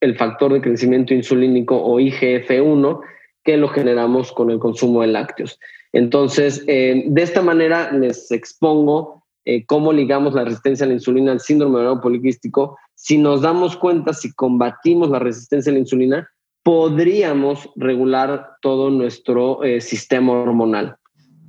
[0.00, 3.00] el factor de crecimiento insulínico o IGF-1,
[3.42, 5.58] que lo generamos con el consumo de lácteos.
[5.92, 11.32] Entonces, eh, de esta manera les expongo eh, cómo ligamos la resistencia a la insulina
[11.32, 12.76] al síndrome ovario poliquístico.
[12.94, 16.28] Si nos damos cuenta, si combatimos la resistencia a la insulina,
[16.62, 20.96] podríamos regular todo nuestro sistema hormonal.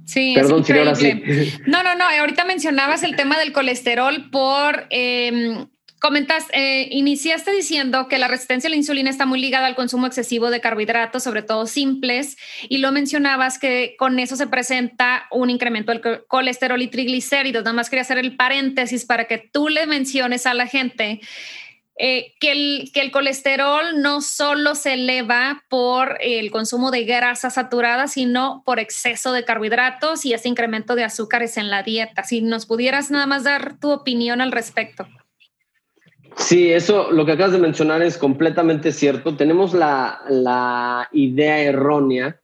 [0.06, 1.54] Sí, Perdón, es increíble.
[1.66, 2.06] No, no, no.
[2.06, 5.68] Ahorita mencionabas el tema del colesterol por em,
[6.06, 10.06] Comentas, eh, iniciaste diciendo que la resistencia a la insulina está muy ligada al consumo
[10.06, 12.38] excesivo de carbohidratos, sobre todo simples,
[12.70, 17.64] y lo mencionabas que con eso se presenta un incremento del colesterol y triglicéridos.
[17.64, 21.22] Nada más quería hacer el paréntesis para que tú le menciones a la gente
[21.98, 27.50] eh, que, el, que el colesterol no solo se eleva por el consumo de grasa
[27.50, 32.24] saturada, sino por exceso de carbohidratos y ese incremento de azúcares en la dieta.
[32.24, 35.08] Si nos pudieras nada más dar tu opinión al respecto.
[36.38, 39.38] Sí, eso, lo que acabas de mencionar es completamente cierto.
[39.38, 42.42] Tenemos la, idea errónea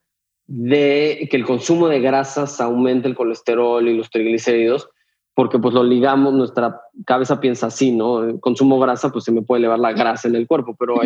[0.48, 4.90] de que el consumo de grasas aumenta el colesterol y los triglicéridos,
[5.34, 8.40] porque pues lo ligamos, nuestra cabeza piensa así, ¿no?
[8.40, 11.02] Consumo grasa, pues se me puede elevar la grasa en el cuerpo, pero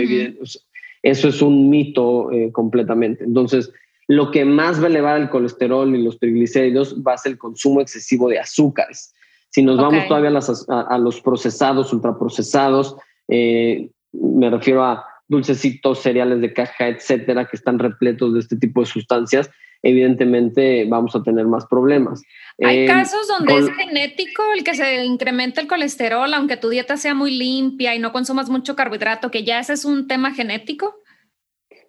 [1.04, 3.24] eso es un mito eh, completamente.
[3.24, 3.72] Entonces,
[4.08, 7.38] lo que más va a elevar el colesterol y los triglicéridos va a ser el
[7.38, 9.14] consumo excesivo de azúcares.
[9.50, 16.54] Si nos vamos todavía a, los procesados, ultraprocesados, eh, me refiero a dulcecitos, cereales de
[16.54, 19.50] caja, etcétera, que están repletos de este tipo de sustancias,
[19.82, 22.24] evidentemente vamos a tener más problemas.
[22.64, 26.98] Hay eh, casos donde es genético el que se incrementa el colesterol, aunque tu dieta
[26.98, 30.96] sea muy limpia y no consumas mucho carbohidrato, que ya ese es un tema genético.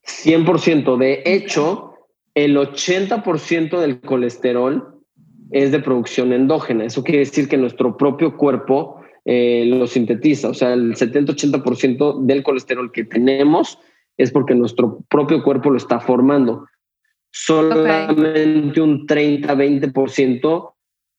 [0.07, 0.99] 100%.
[0.99, 1.95] De hecho,
[2.35, 5.01] el 80% del colesterol
[5.51, 6.85] es de producción endógena.
[6.85, 10.51] Eso quiere decir que nuestro propio cuerpo eh, lo sintetiza.
[10.51, 13.77] O sea, el 70-80% del colesterol que tenemos
[14.17, 16.67] es porque nuestro propio cuerpo lo está formando.
[17.33, 20.73] Solamente un 30-20%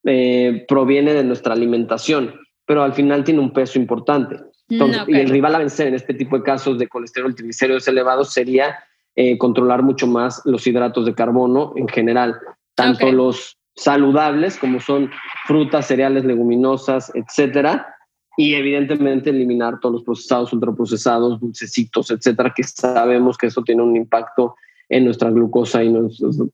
[0.06, 2.34] eh, proviene de nuestra alimentación,
[2.66, 4.38] pero al final tiene un peso importante.
[4.70, 8.32] Mm, y el rival a vencer en este tipo de casos de colesterol triglicéridos elevados
[8.32, 8.80] sería
[9.18, 12.40] eh, controlar mucho más los hidratos de carbono en general,
[12.74, 15.12] tanto los saludables, como son
[15.46, 17.97] frutas, cereales, leguminosas, etcétera,
[18.38, 23.96] y evidentemente eliminar todos los procesados, ultraprocesados, dulcecitos, etcétera, que sabemos que eso tiene un
[23.96, 24.56] impacto
[24.90, 25.88] en nuestra glucosa y,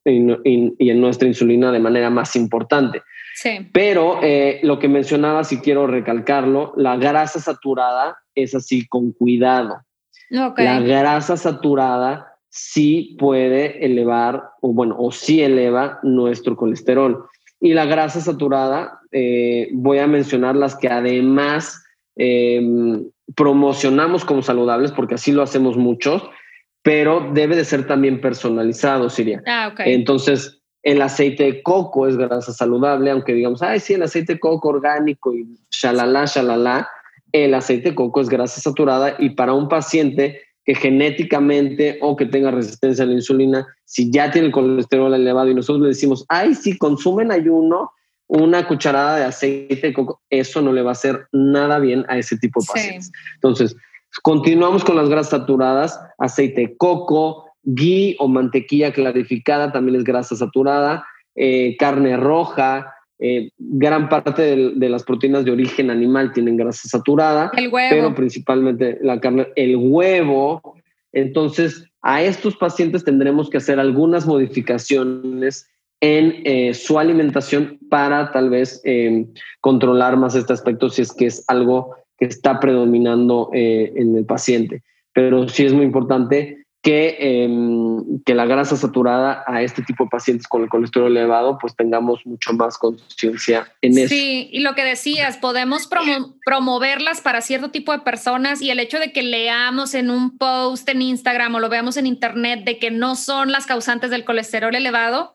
[0.05, 3.03] en nuestra insulina de manera más importante.
[3.35, 3.69] Sí.
[3.73, 9.81] Pero eh, lo que mencionaba, si quiero recalcarlo, la grasa saturada es así con cuidado.
[10.29, 17.25] La grasa saturada sí puede elevar, o bueno, o sí eleva nuestro colesterol.
[17.59, 21.83] Y la grasa saturada, eh, voy a mencionar las que además
[22.15, 26.23] em, promocionamos como saludables, porque así lo hacemos muchos,
[26.81, 29.41] pero debe de ser también personalizado, Siria.
[29.47, 34.33] Ah, Entonces, el aceite de coco es grasa saludable, aunque digamos, ay, sí, el aceite
[34.33, 36.89] de coco orgánico y shalala, shalala,
[37.31, 42.25] el aceite de coco es grasa saturada y para un paciente que genéticamente o que
[42.25, 46.25] tenga resistencia a la insulina, si ya tiene el colesterol elevado y nosotros le decimos,
[46.29, 47.91] ay, si consumen ayuno
[48.33, 52.17] una cucharada de aceite de coco, eso no le va a hacer nada bien a
[52.17, 53.11] ese tipo de pacientes.
[53.35, 53.75] Entonces,
[54.23, 60.35] continuamos con las grasas saturadas, aceite de coco, ghee o mantequilla clarificada también es grasa
[60.35, 64.41] saturada, eh, carne roja, eh, gran parte
[64.75, 67.89] de, las proteínas de origen animal tienen grasa saturada, el huevo.
[67.91, 70.75] pero principalmente la carne, el huevo.
[71.11, 75.69] Entonces, a estos pacientes tendremos que hacer algunas modificaciones
[76.03, 78.81] en eh, su alimentación para tal vez
[79.61, 84.83] controlar más este aspecto si es que es algo que está predominando en el paciente.
[85.13, 90.09] Pero sí es muy importante que, em, que la grasa saturada a este tipo de
[90.09, 94.09] pacientes con el colesterol elevado, pues tengamos mucho más conciencia en eso.
[94.09, 95.89] Sí, y lo que decías, podemos
[96.45, 100.87] promoverlas para cierto tipo de personas y el hecho de que leamos en un post
[100.89, 104.75] en Instagram o lo veamos en Internet de que no son las causantes del colesterol
[104.75, 105.33] elevado,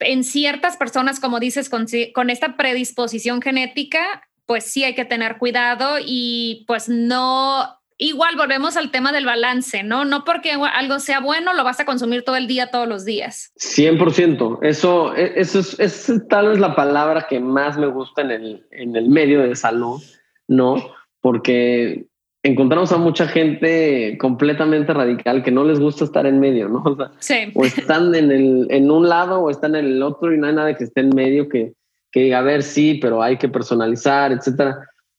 [0.00, 1.86] en ciertas personas, como dices, con,
[2.30, 8.90] esta predisposición genética, pues sí hay que tener cuidado y pues no igual volvemos al
[8.92, 10.04] tema del balance, ¿no?
[10.04, 13.52] No porque algo sea bueno, lo vas a consumir todo el día, todos los días.
[13.56, 14.60] 100%.
[14.62, 18.66] Eso, e, eso es, es tal vez la palabra que más me gusta en el,
[18.70, 20.00] en el medio de salud,
[20.46, 20.76] ¿no?
[21.20, 22.07] Porque
[22.42, 26.82] encontramos a mucha gente completamente radical que no les gusta estar en medio, ¿no?
[26.86, 27.50] O, sí.
[27.54, 30.54] o están en, el, en un lado o están en el otro y no hay
[30.54, 31.74] nada que esté en medio que,
[32.12, 34.78] que diga, a ver, sí, pero hay que personalizar, etcétera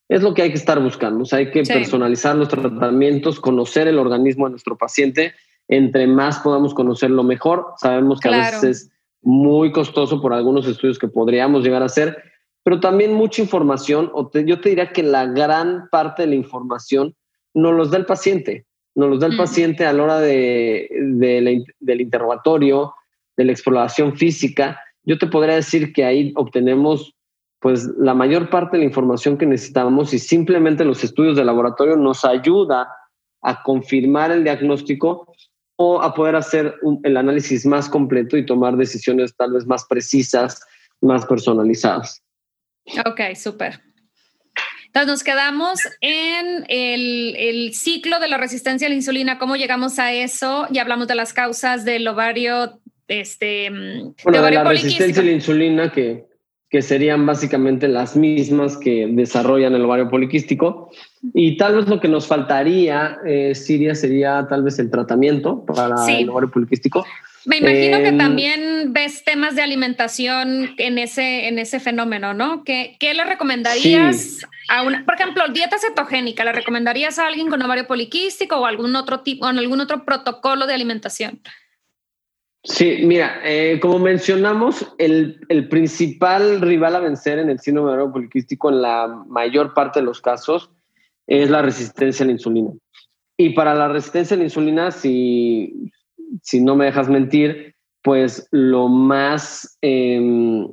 [0.10, 1.24] es lo que hay que estar buscando.
[1.32, 5.34] hay que personalizar los tratamientos, conocer el organismo de nuestro paciente.
[5.68, 10.98] Entre más podamos conocerlo mejor, sabemos que a veces es muy costoso por algunos estudios
[10.98, 12.18] que podríamos llegar a hacer,
[12.64, 17.16] pero también mucha información, o yo te diría que la gran parte de la información
[17.54, 20.90] nos los da el paciente, nos los da el paciente a la hora de,
[21.80, 22.94] del interrogatorio,
[23.38, 24.80] de la exploración física.
[25.04, 27.16] Yo te podría decir que ahí obtenemos
[27.60, 31.98] pues la mayor parte de la información que necesitamos y simplemente los estudios de laboratorio
[31.98, 32.90] nos ayuda
[33.42, 35.34] a confirmar el diagnóstico
[35.78, 40.62] o a poder hacer el análisis más completo y tomar decisiones tal vez más precisas,
[41.02, 42.22] más personalizadas.
[43.06, 43.82] Ok, súper.
[44.88, 50.12] Entonces nos quedamos en el, ciclo de la resistencia a la insulina, cómo llegamos a
[50.14, 53.70] eso, ya hablamos de las causas del ovario, este,
[54.24, 56.30] bueno, de, la resistencia a la insulina que
[56.70, 60.92] que serían básicamente las mismas que desarrollan el ovario poliquístico.
[61.34, 65.96] Y tal vez lo que nos faltaría, eh, Siria, sería tal vez el tratamiento para
[66.08, 67.06] el ovario poliquístico.
[67.50, 72.64] Me imagino que em, también ves temas de alimentación en ese, en ese fenómeno, ¿no?
[72.64, 76.46] ¿Qué, qué le recomendarías a una, por ejemplo, dieta cetogénica?
[76.46, 80.68] ¿Le recomendarías a alguien con ovario poliquístico o algún otro tipo, o algún otro protocolo
[80.68, 81.42] de alimentación?
[82.64, 85.40] Sí, mira, eh, como mencionamos, el,
[85.72, 90.22] principal rival a vencer en el síndrome ovario poliquístico en la mayor parte de los
[90.22, 90.70] casos
[91.26, 92.70] es la resistencia a la insulina.
[93.38, 95.92] Y para la resistencia a la insulina, si,
[96.42, 100.68] si no me dejas mentir, pues lo más, em,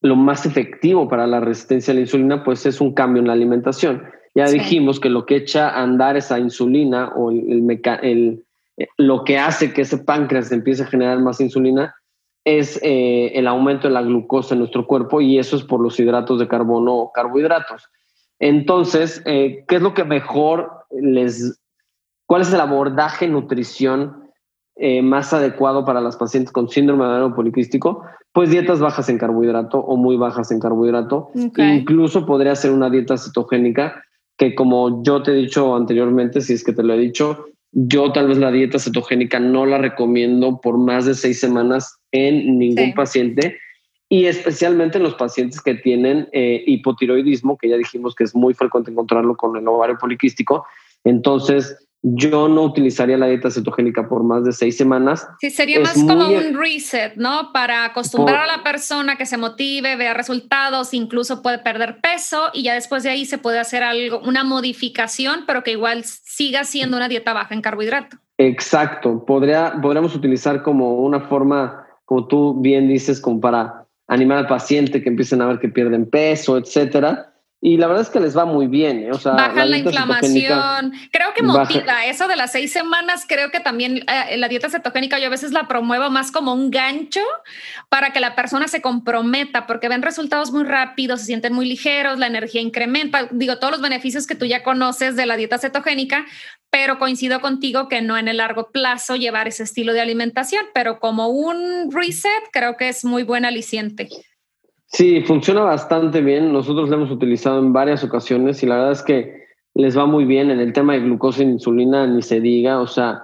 [0.00, 3.32] lo más efectivo para la resistencia a la insulina pues es un cambio en la
[3.32, 4.04] alimentación.
[4.34, 8.44] Ya dijimos que lo que echa a andar esa insulina o el, el, el
[8.96, 11.94] lo que hace que ese páncreas empiece a generar más insulina
[12.44, 15.98] es eh, el aumento de la glucosa en nuestro cuerpo y eso es por los
[15.98, 17.88] hidratos de carbono o carbohidratos.
[18.38, 21.60] Entonces, eh, ¿qué es lo que mejor les...
[22.26, 24.27] ¿Cuál es el abordaje nutrición
[24.78, 28.04] eh, más adecuado para las pacientes con síndrome de ovario poliquístico?
[28.32, 31.30] Pues dietas bajas en carbohidrato o muy bajas en carbohidrato.
[31.34, 34.02] Incluso podría ser una dieta cetogénica
[34.36, 38.12] que como yo te he dicho anteriormente, si es que te lo he dicho, yo
[38.12, 42.94] tal vez la dieta cetogénica no la recomiendo por más de seis semanas en ningún
[42.94, 43.58] paciente
[44.08, 48.54] y especialmente en los pacientes que tienen eh, hipotiroidismo, que ya dijimos que es muy
[48.54, 50.64] frecuente encontrarlo con el ovario poliquístico.
[51.04, 55.26] Entonces, yo no utilizaría la dieta cetogénica por más de seis semanas.
[55.40, 57.52] Sí, sería más como un reset, ¿no?
[57.52, 62.62] Para acostumbrar a la persona que se motive, vea resultados, incluso puede perder peso y
[62.62, 66.96] ya después de ahí se puede hacer algo, una modificación, pero que igual siga siendo
[66.96, 68.16] una dieta baja en carbohidrato.
[68.38, 69.24] Exacto.
[69.24, 75.02] Podría, podríamos utilizar como una forma, como tú bien dices, como para animar al paciente
[75.02, 77.27] que empiecen a ver que pierden peso, etcétera
[77.60, 79.02] y la verdad es que les va muy bien.
[79.02, 79.10] ¿eh?
[79.10, 80.92] O sea, Baja la, inflamación.
[81.10, 82.06] Creo que motiva.
[82.06, 85.50] Eso de las seis semanas, creo que también eh, la dieta cetogénica yo a veces
[85.50, 87.20] la promuevo más como un gancho
[87.88, 92.20] para que la persona se comprometa, porque ven resultados muy rápidos, se sienten muy ligeros,
[92.20, 93.28] la energía incrementa.
[93.32, 96.26] Digo, todos los beneficios que tú ya conoces de la dieta cetogénica,
[96.70, 101.00] pero coincido contigo que no en el largo plazo llevar ese estilo de alimentación, pero
[101.00, 104.08] como un reset, creo que es muy buen aliciente.
[104.90, 106.52] Sí, funciona bastante bien.
[106.52, 109.38] Nosotros lo hemos utilizado en varias ocasiones y la verdad es que
[109.74, 112.86] les va muy bien en el tema de glucosa e insulina, ni se diga, o
[112.86, 113.22] sea,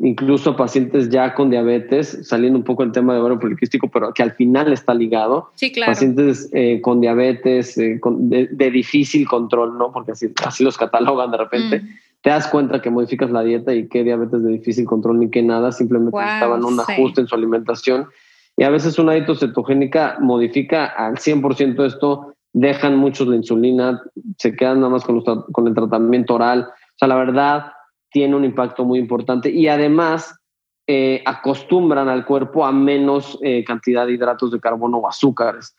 [0.00, 4.24] incluso pacientes ya con diabetes, saliendo un poco el tema de ovario poliquístico, pero que
[4.24, 5.50] al final está ligado.
[5.54, 5.92] Sí, claro.
[5.92, 9.92] Pacientes eh, con diabetes eh, de, difícil control, ¿no?
[9.92, 11.80] Porque así, así los catalogan de repente.
[11.80, 11.88] Mm.
[12.22, 15.42] Te das cuenta que modificas la dieta y qué diabetes de difícil control ni qué
[15.42, 18.08] nada, simplemente estaban un ajuste en su alimentación
[18.56, 24.02] y a veces una cetogénica modifica al 100% esto, dejan muchos la insulina,
[24.38, 26.68] se quedan nada más con, con el tratamiento oral.
[26.70, 27.72] O sea, la verdad
[28.10, 30.38] tiene un impacto muy importante y además
[30.86, 35.74] eh, acostumbran al cuerpo a menos eh, cantidad de hidratos de carbono o azúcares.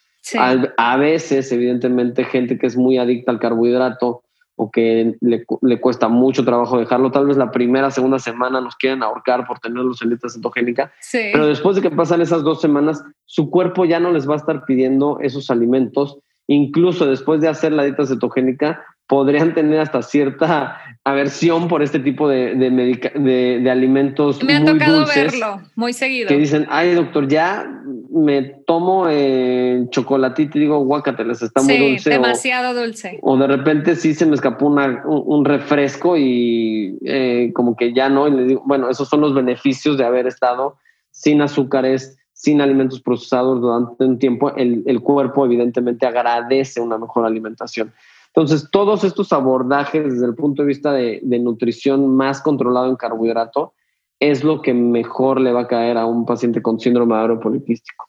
[0.78, 4.24] a veces, evidentemente, gente que es muy adicta al carbohidrato
[4.56, 7.12] o que le, le, cuesta mucho trabajo dejarlo.
[7.12, 11.48] Tal vez la primera, segunda semana nos quieren ahorcar por tenerlos en dieta cetogénica, pero
[11.48, 14.66] después de que pasan esas dos semanas, su cuerpo ya no les va a estar
[14.66, 16.18] pidiendo esos alimentos.
[16.48, 22.28] Incluso después de hacer la dieta cetogénica, podrían tener hasta cierta aversión por este tipo
[22.28, 24.44] de, de, de, alimentos.
[24.44, 26.28] Me ha tocado verlo muy seguido.
[26.28, 27.84] Que dicen, ay doctor, ya
[28.16, 32.10] me tomo eh, chocolatito y digo, guácateles, está muy dulce.
[32.10, 33.20] demasiado dulce.
[33.22, 38.10] O de repente sí se me escapó una, un, refresco y eh, como que ya
[38.10, 38.28] no.
[38.28, 40.78] Y les digo, bueno, esos son los beneficios de haber estado
[41.12, 44.56] sin azúcares, sin alimentos procesados durante un tiempo.
[44.56, 47.94] El, el cuerpo evidentemente agradece una mejor alimentación.
[48.36, 53.74] Entonces, todos estos abordajes desde el punto de vista de, nutrición más controlado en carbohidrato
[54.20, 58.06] es lo que mejor le va a caer a un paciente con síndrome de poliquístico.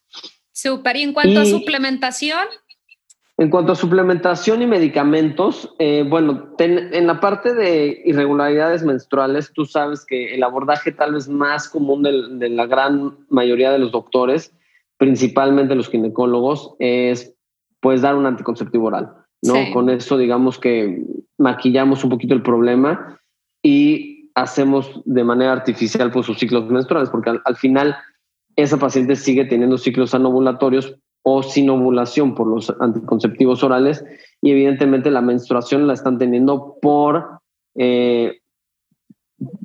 [0.53, 0.97] Súper.
[0.97, 2.47] ¿Y en cuanto a suplementación?
[3.39, 9.67] En cuanto a suplementación y medicamentos, eh, bueno, en la parte de irregularidades menstruales, tú
[9.67, 14.55] sabes que el abordaje tal vez más común de la gran mayoría de los doctores,
[14.97, 17.35] principalmente los ginecólogos, es
[17.81, 19.13] pues dar un anticonceptivo oral.
[19.43, 19.55] ¿no?
[19.73, 21.05] Con eso, digamos que
[21.37, 23.21] maquillamos un poquito el problema
[23.63, 27.97] y hacemos de manera artificial pues, sus ciclos menstruales, porque al, final
[28.55, 34.05] esa paciente sigue teniendo ciclos anovulatorios o sin ovulación por los anticonceptivos orales
[34.43, 37.41] y evidentemente la menstruación la están teniendo por,
[37.75, 38.41] eh,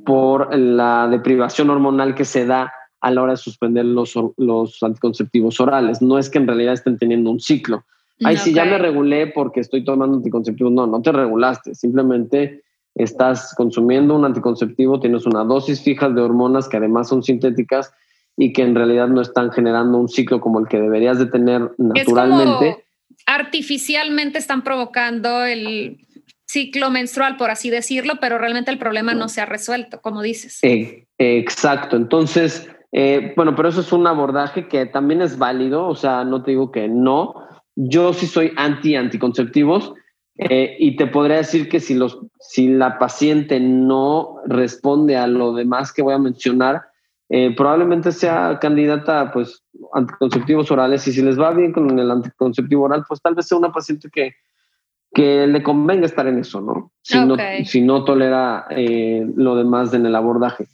[0.06, 5.60] por la deprivación hormonal que se da a la hora de suspender los, los anticonceptivos
[5.60, 6.02] orales.
[6.02, 7.84] No es que en realidad estén teniendo un ciclo,
[8.24, 10.72] Ay, si ya me regulé porque estoy tomando anticonceptivos.
[10.72, 11.74] No, no te regulaste.
[11.74, 12.64] Simplemente
[13.04, 17.94] estás consumiendo un anticonceptivo, tienes una dosis fija de hormonas que además son sintéticas
[18.38, 21.72] y que en realidad no están generando un ciclo como el que deberías de tener
[21.78, 22.84] naturalmente.
[23.26, 26.00] artificialmente están provocando el
[26.46, 30.60] ciclo menstrual, por así decirlo, pero realmente el problema no se ha resuelto, como dices.
[30.64, 31.96] Eh, exacto.
[31.96, 36.44] Entonces, eh, bueno, pero eso es un abordaje que también es válido, o sea, no
[36.44, 37.36] te digo que no,
[37.76, 39.94] yo sí soy anti-anticonceptivos
[40.38, 45.54] eh, y te podría decir que si, los, si la paciente no responde a lo
[45.54, 46.84] demás que voy a mencionar,
[47.30, 49.64] eh, probablemente sea candidata pues
[49.94, 53.58] anticonceptivos orales y si les va bien con el anticonceptivo oral, pues tal vez sea
[53.58, 54.34] una paciente que,
[55.14, 56.92] que le convenga estar en eso, ¿no?
[57.02, 60.66] Si, no, si no tolera eh, lo demás en el abordaje.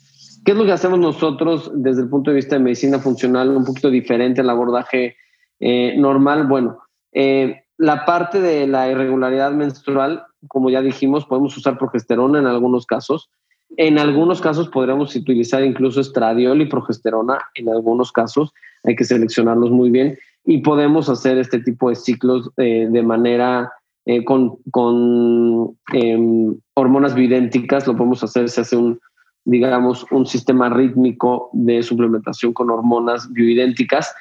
[0.45, 3.65] ¿Qué es lo que hacemos nosotros desde el punto de vista de medicina funcional, un
[3.65, 5.17] poquito diferente al abordaje
[5.59, 6.47] normal?
[6.47, 6.79] Bueno,
[7.11, 12.85] eh, la parte de la irregularidad menstrual, como ya dijimos, podemos usar progesterona en algunos
[12.85, 13.29] casos.
[13.75, 18.53] En algunos casos podríamos utilizar incluso estradiol y progesterona, en algunos casos.
[18.83, 20.17] Hay que seleccionarlos muy bien.
[20.45, 23.71] Y podemos hacer este tipo de ciclos eh, de manera
[24.05, 29.01] eh, con, con em, hormonas bioidénticas, lo podemos hacer, se hace un,
[29.43, 34.15] digamos, un sistema rítmico de suplementación con hormonas bioidénticas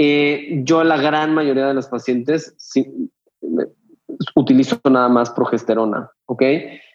[0.00, 2.54] Eh, yo la gran mayoría de las pacientes
[4.36, 6.42] utilizo nada más progesterona, ¿ok?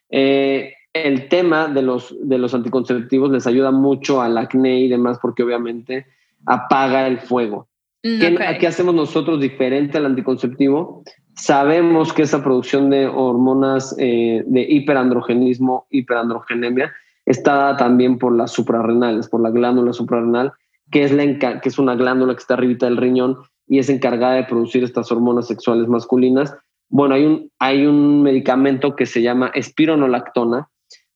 [0.10, 5.20] Eh, el tema de los, de los anticonceptivos les ayuda mucho al acné y demás
[5.22, 6.06] porque obviamente
[6.45, 7.68] apaga el fuego.
[8.04, 11.04] Mm, ¿Qué, hacemos nosotros diferente al anticonceptivo?
[11.36, 16.93] Sabemos que esa producción de hormonas eh, de hiperandrogenismo, hiperandrogenemia,
[17.26, 20.54] está dada también por las suprarrenales, por la glándula suprarrenal,
[20.94, 24.36] que es, la que es una glándula que está arribita del riñón y es encargada
[24.36, 26.56] de producir estas hormonas sexuales masculinas.
[26.88, 30.70] Bueno, hay un, hay un medicamento que se llama espironolactona,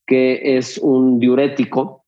[0.04, 2.04] que es un diurético,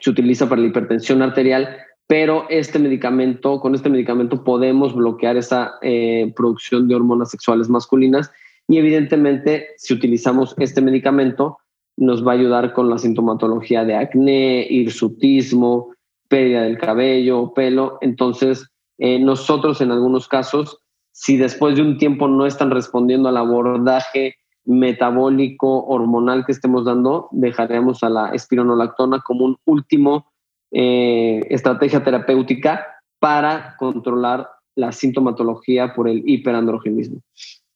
[0.00, 1.76] se utiliza para la hipertensión arterial,
[2.06, 8.32] pero este medicamento, con este medicamento podemos bloquear esa eh, producción de hormonas sexuales masculinas
[8.66, 11.58] y evidentemente si utilizamos este medicamento
[11.98, 15.92] nos va a ayudar con la sintomatología de acné, hirsutismo,
[16.30, 17.98] pérdida del cabello, pelo.
[18.00, 18.66] Entonces,
[18.98, 20.78] eh, nosotros en algunos casos,
[21.12, 27.28] si después de un tiempo no están respondiendo al abordaje metabólico hormonal que estemos dando,
[27.32, 30.32] dejaremos a la espironolactona como un último
[30.70, 32.86] eh, estrategia terapéutica
[33.18, 37.20] para controlar la sintomatología por el hiperandrogenismo.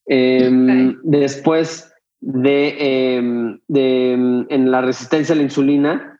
[0.06, 6.13] Em, después de, em, de, em, en la resistencia a la insulina,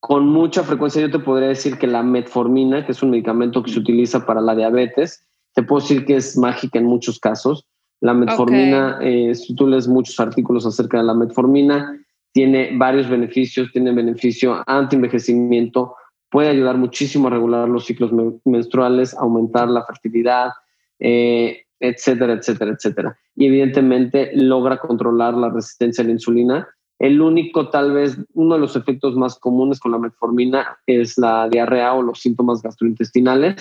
[0.00, 3.70] con mucha frecuencia yo te podría decir que la metformina, que es un medicamento que
[3.70, 7.66] se utiliza para la diabetes, te puedo decir que es mágica en muchos casos.
[8.00, 12.00] La metformina, eh, si tú lees muchos artículos acerca de la metformina,
[12.32, 15.94] tiene varios beneficios, tiene beneficio anti-envejecimiento,
[16.30, 18.10] puede ayudar muchísimo a regular los ciclos
[18.44, 20.50] menstruales, aumentar la fertilidad,
[20.98, 23.18] eh, etcétera, etcétera, etcétera.
[23.34, 26.68] Y evidentemente logra controlar la resistencia a la insulina.
[27.00, 31.48] El único, tal vez, uno de los efectos más comunes con la metformina es la
[31.48, 33.56] diarrea o los síntomas gastrointestinales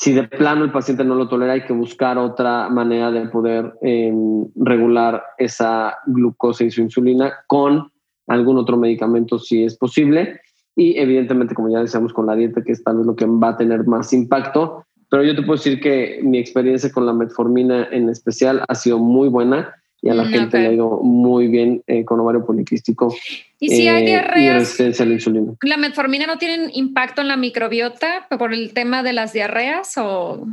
[0.00, 3.74] si de plano el paciente no lo tolera, hay que buscar otra manera de poder
[3.82, 7.90] em, regular esa glucosa y su insulina con
[8.28, 10.40] algún otro medicamento si es posible.
[10.76, 13.48] Y evidentemente, como ya decíamos, con la dieta, que es tal vez lo que va
[13.48, 14.84] a tener más impacto.
[15.10, 19.00] Pero yo te puedo decir que mi experiencia con la metformina en especial ha sido
[19.00, 22.44] muy buena y a la mm, gente le ha ido muy bien eh, con ovario
[22.44, 23.14] poliquístico.
[23.58, 25.52] ¿Y si hay eh, y resistencia a la insulina?
[25.62, 30.46] ¿La metformina no tiene impacto en la microbiota por el tema de las diarreas o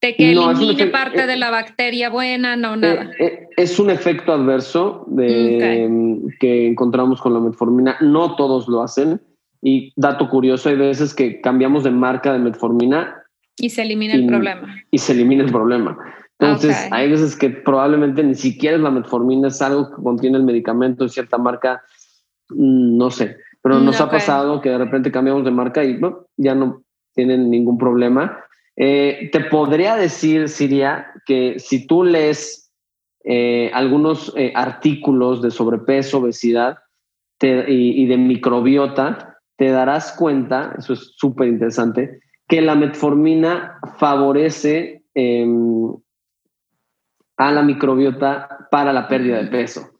[0.00, 2.56] de que elimine parte de la bacteria buena?
[2.56, 3.10] No, eh, nada.
[3.56, 7.96] es un efecto adverso de, mm, que encontramos con la metformina.
[8.00, 9.20] No todos lo hacen.
[9.62, 13.22] Y dato curioso, hay veces que cambiamos de marca de metformina.
[13.56, 14.76] Y se elimina el problema.
[14.90, 15.96] Y se elimina el problema.
[16.38, 20.44] Entonces, hay veces que probablemente ni siquiera es la metformina, es algo que contiene el
[20.44, 21.82] medicamento de cierta marca,
[22.50, 25.98] mm, no sé, pero nos ha pasado que de repente cambiamos de marca y
[26.36, 26.82] ya no
[27.14, 28.38] tienen ningún problema.
[28.76, 32.70] Eh, te podría decir, Siria, que si tú lees
[33.24, 36.78] eh, algunos eh, artículos de sobrepeso, obesidad
[37.40, 45.02] y, y de microbiota, te darás cuenta, eso es súper interesante, que la metformina favorece
[45.14, 45.92] em,
[47.36, 49.90] a la microbiota para la pérdida de peso.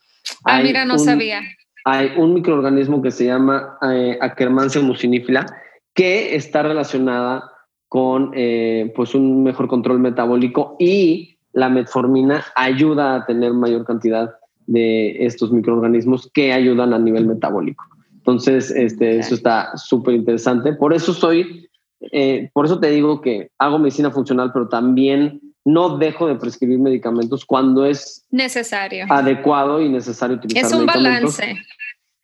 [0.45, 1.41] Ah, mira, no sabía.
[1.84, 5.47] Hay un microorganismo que se llama eh, Akkermansia mucinifila
[5.95, 7.53] que está relacionada
[7.89, 14.34] con eh, pues un mejor control metabólico y la metformina ayuda a tener mayor cantidad
[14.66, 17.84] de estos microorganismos que ayudan a nivel metabólico.
[18.16, 20.72] Entonces, este, eso está súper interesante.
[20.72, 21.68] Por eso soy,
[22.12, 26.78] eh, por eso te digo que hago medicina funcional, pero también no dejo de prescribir
[26.78, 30.64] medicamentos cuando es necesario, adecuado y necesario utilizar.
[30.64, 31.58] Es un balance.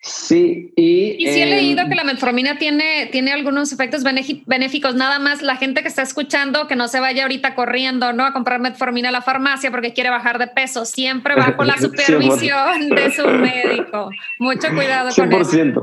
[0.04, 1.14] Sí, y...
[1.16, 5.54] Y sí he leído que la metformina tiene, tiene algunos efectos benéficos, nada más la
[5.54, 8.24] gente que está escuchando que no se vaya ahorita corriendo, ¿no?
[8.24, 12.88] A comprar metformina a la farmacia porque quiere bajar de peso, siempre bajo la supervisión
[12.90, 14.10] de su médico.
[14.40, 15.82] Mucho cuidado con eso.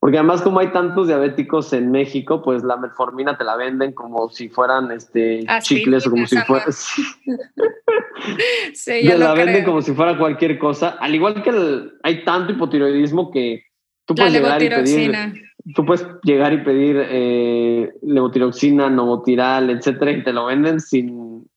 [0.00, 4.30] Porque además como hay tantos diabéticos en México, pues la metformina te la venden como
[4.30, 6.72] si fueran este chicles o como si fueran...
[6.72, 7.04] sí,
[8.84, 11.52] te la venden como si fuera cualquier cosa, al igual que
[12.02, 13.59] hay tanto hipotiroidismo que
[14.10, 15.12] Tú puedes llegar y pedir,
[15.72, 21.48] tú puedes llegar y pedir eh, levotiroxina, novotiral, etcétera, y te lo venden sin.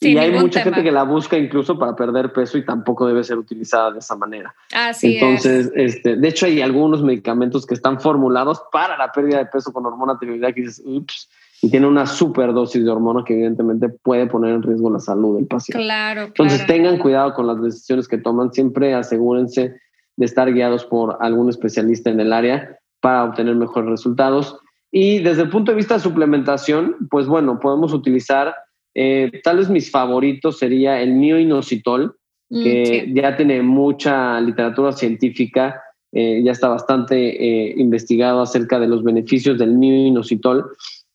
[0.00, 3.38] y hay mucha gente que la busca incluso para perder peso y tampoco debe ser
[3.38, 4.52] utilizada de esa manera.
[4.74, 9.46] Así Entonces, este, de hecho, hay algunos medicamentos que están formulados para la pérdida de
[9.46, 11.28] peso con hormona tiroidea que dices, ups,
[11.62, 15.46] y tiene una dosis de hormona que evidentemente puede poner en riesgo la salud del
[15.46, 15.80] paciente.
[15.80, 16.22] Claro.
[16.22, 18.52] Entonces, tengan cuidado con las decisiones que toman.
[18.52, 19.76] Siempre asegúrense
[20.20, 24.58] de estar guiados por algún especialista en el área para obtener mejores resultados.
[24.92, 28.54] Y desde el punto de vista de suplementación, pues bueno, podemos utilizar,
[28.94, 32.16] eh, tal vez mis favoritos sería el mioinositol,
[32.50, 35.80] mm, que ya tiene mucha literatura científica,
[36.12, 40.70] eh, ya está bastante eh, investigado acerca de los beneficios del mioinositol.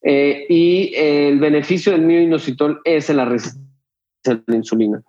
[0.08, 3.64] y el beneficio del mioinositol es en la resistencia
[4.28, 5.02] a la insulina.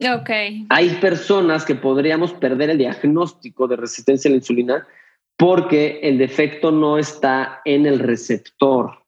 [0.00, 0.64] Okay.
[0.68, 4.86] Hay personas que podríamos perder el diagnóstico de resistencia a la insulina
[5.36, 9.04] porque el defecto no está en el receptor,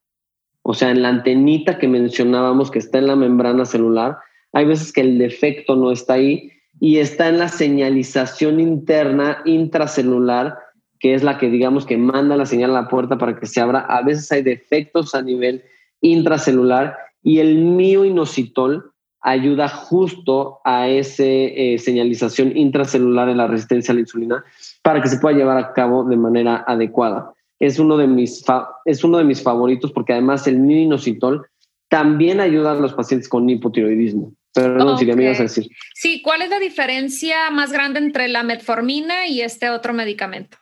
[0.62, 4.18] o sea, en la antenita que mencionábamos que está en la membrana celular.
[4.52, 10.58] Hay veces que el defecto no está ahí y está en la señalización interna intracelular,
[10.98, 13.60] que es la que digamos que manda la señal a la puerta para que se
[13.60, 13.80] abra.
[13.80, 15.64] A veces hay defectos a nivel
[16.00, 18.89] intracelular y el mioinositol
[19.22, 24.44] ayuda justo a esa eh, señalización intracelular en la resistencia a la insulina
[24.82, 27.32] para que se pueda llevar a cabo de manera adecuada.
[27.58, 28.42] Es uno de mis,
[28.86, 31.42] es uno de mis favoritos porque además el minoxidil
[31.88, 34.32] también ayuda a los pacientes con hipotiroidismo.
[34.52, 35.68] Perdón, si me ibas a decir.
[35.94, 40.56] Sí, ¿cuál es la diferencia más grande entre la metformina y este otro medicamento?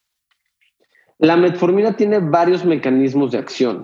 [1.19, 3.83] La metformina tiene varios mecanismos de acción.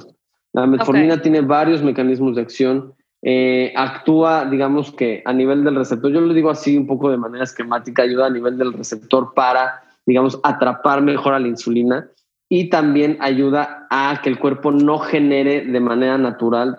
[0.52, 2.94] La metformina tiene varios mecanismos de acción.
[3.26, 7.16] Eh, actúa, digamos que a nivel del receptor, yo lo digo así un poco de
[7.16, 12.06] manera esquemática, ayuda a nivel del receptor para, digamos, atrapar mejor a la insulina
[12.50, 16.76] y también ayuda a que el cuerpo no genere de manera natural.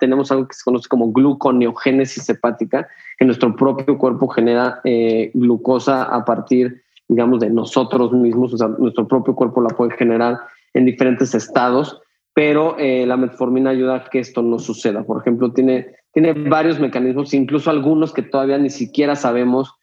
[0.00, 2.88] tenemos algo que se conoce como gluconeogénesis hepática,
[3.18, 9.34] que nuestro propio cuerpo genera eh, glucosa a partir, digamos, de nosotros mismos, nuestro propio
[9.34, 10.38] cuerpo la puede generar
[10.72, 12.00] en diferentes estados
[12.38, 15.02] pero eh, la metformina ayuda a que esto no suceda.
[15.02, 19.74] Por ejemplo, tiene, tiene varios mecanismos, incluso algunos que todavía ni siquiera sabemos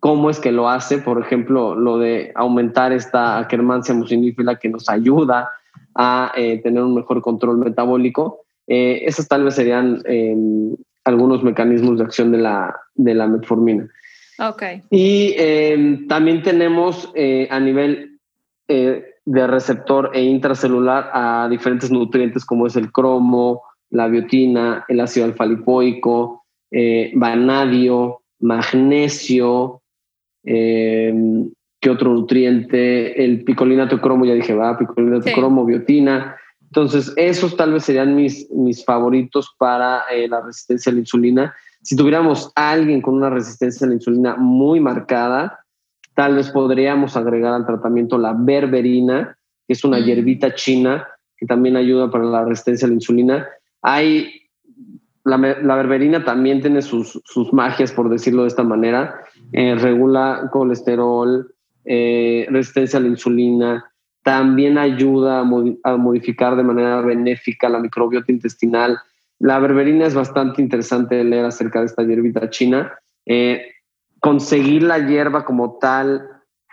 [0.00, 0.98] cómo es que lo hace.
[0.98, 5.52] Por ejemplo, lo de aumentar esta Akkermansia mucinífila que nos ayuda
[5.94, 8.40] a eh, tener un mejor control metabólico.
[8.66, 10.74] Eh, esos tal vez serían em,
[11.04, 13.88] algunos mecanismos de acción de la, de la metformina.
[14.40, 14.82] Okay.
[14.90, 17.12] Y em, también tenemos
[17.48, 18.18] a nivel
[19.24, 25.26] de receptor e intracelular a diferentes nutrientes como es el cromo, la biotina, el ácido
[25.26, 29.82] alfa-lipoico, eh, vanadio, magnesio,
[30.44, 31.14] eh,
[31.80, 33.24] ¿qué otro nutriente?
[33.24, 36.36] El picolinato cromo, ya dije, va, picolinato cromo, biotina.
[36.62, 41.54] Entonces, esos tal vez serían mis, mis favoritos para eh, la resistencia a la insulina.
[41.82, 45.61] Si tuviéramos a alguien con una resistencia a la insulina muy marcada,
[46.14, 49.36] Tal vez podríamos agregar al tratamiento la berberina,
[49.66, 50.04] que es una mm.
[50.04, 53.48] hierbita china que también ayuda para la resistencia a la insulina.
[53.80, 54.48] Hay,
[55.24, 57.20] la, berberina también tiene sus,
[57.52, 59.24] magias, por decirlo de esta manera.
[59.52, 61.52] Eh, regula colesterol,
[61.84, 63.92] eh, resistencia a la insulina,
[64.22, 69.00] también ayuda a, modificar de manera benéfica la microbiota intestinal.
[69.40, 72.92] La berberina es bastante interesante leer acerca de esta hierbita china.
[73.26, 73.71] Eh,
[74.22, 76.28] conseguir la hierba como tal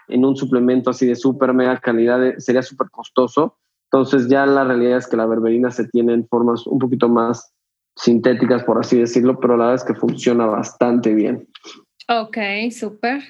[0.08, 3.58] en un suplemento así de súper mega calidad sería súper costoso.
[3.92, 7.54] Entonces ya la realidad es que la berberina se tiene en formas un poquito más
[7.96, 11.48] sintéticas, por así decirlo, pero la verdad es que funciona bastante bien.
[12.08, 12.38] Ok,
[12.72, 13.24] súper.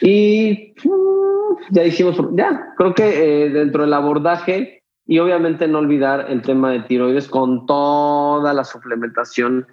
[0.00, 6.26] Y mm, ya dijimos, ya, creo que eh, dentro del abordaje y obviamente no olvidar
[6.28, 9.66] el tema de tiroides con toda la suplementación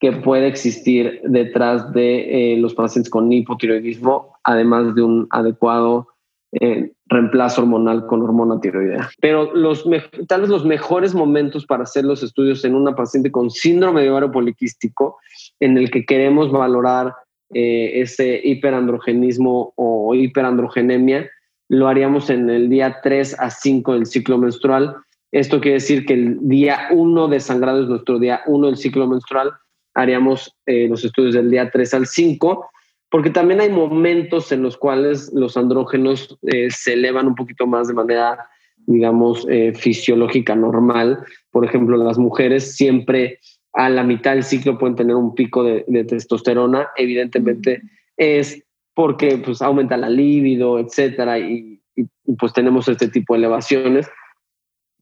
[0.00, 6.08] que puede existir detrás de eh, los pacientes con hipotiroidismo, además de un adecuado
[6.52, 9.10] eh, reemplazo hormonal con hormona tiroidea.
[9.20, 9.84] Pero los
[10.26, 14.10] tal vez los mejores momentos para hacer los estudios en una paciente con síndrome de
[14.10, 15.18] ovario poliquístico,
[15.60, 17.14] en el que queremos valorar
[17.52, 21.28] eh, ese hiperandrogenismo o hiperandrogenemia,
[21.68, 24.96] lo haríamos en el día 3 a 5 del ciclo menstrual.
[25.30, 29.06] Esto quiere decir que el día 1 de sangrado es nuestro día 1 del ciclo
[29.06, 29.52] menstrual
[29.94, 32.70] haríamos eh, los estudios del día 3 al 5,
[33.10, 37.88] porque también hay momentos en los cuales los andrógenos eh, se elevan un poquito más
[37.88, 38.48] de manera,
[38.86, 41.24] digamos, eh, fisiológica normal.
[41.50, 43.40] Por ejemplo, las mujeres siempre
[43.72, 47.82] a la mitad del ciclo pueden tener un pico de, testosterona, evidentemente
[48.16, 48.62] es
[48.94, 52.04] porque pues aumenta la libido, etcétera, y, y,
[52.38, 54.08] pues tenemos este tipo de elevaciones.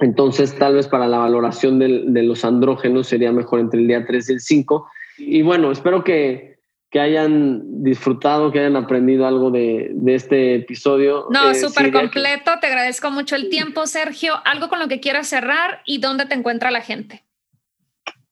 [0.01, 4.31] Entonces, tal vez para la valoración de los andrógenos sería mejor entre el día 3
[4.31, 4.89] y el 5.
[5.19, 6.59] Y bueno, espero que,
[6.91, 11.27] que hayan disfrutado, que hayan aprendido algo de, de este episodio.
[11.31, 12.53] No, eh, súper completo.
[12.61, 14.35] Te agradezco mucho el tiempo, Sergio.
[14.45, 17.25] ¿Algo con lo que quieras cerrar y dónde te encuentra la gente?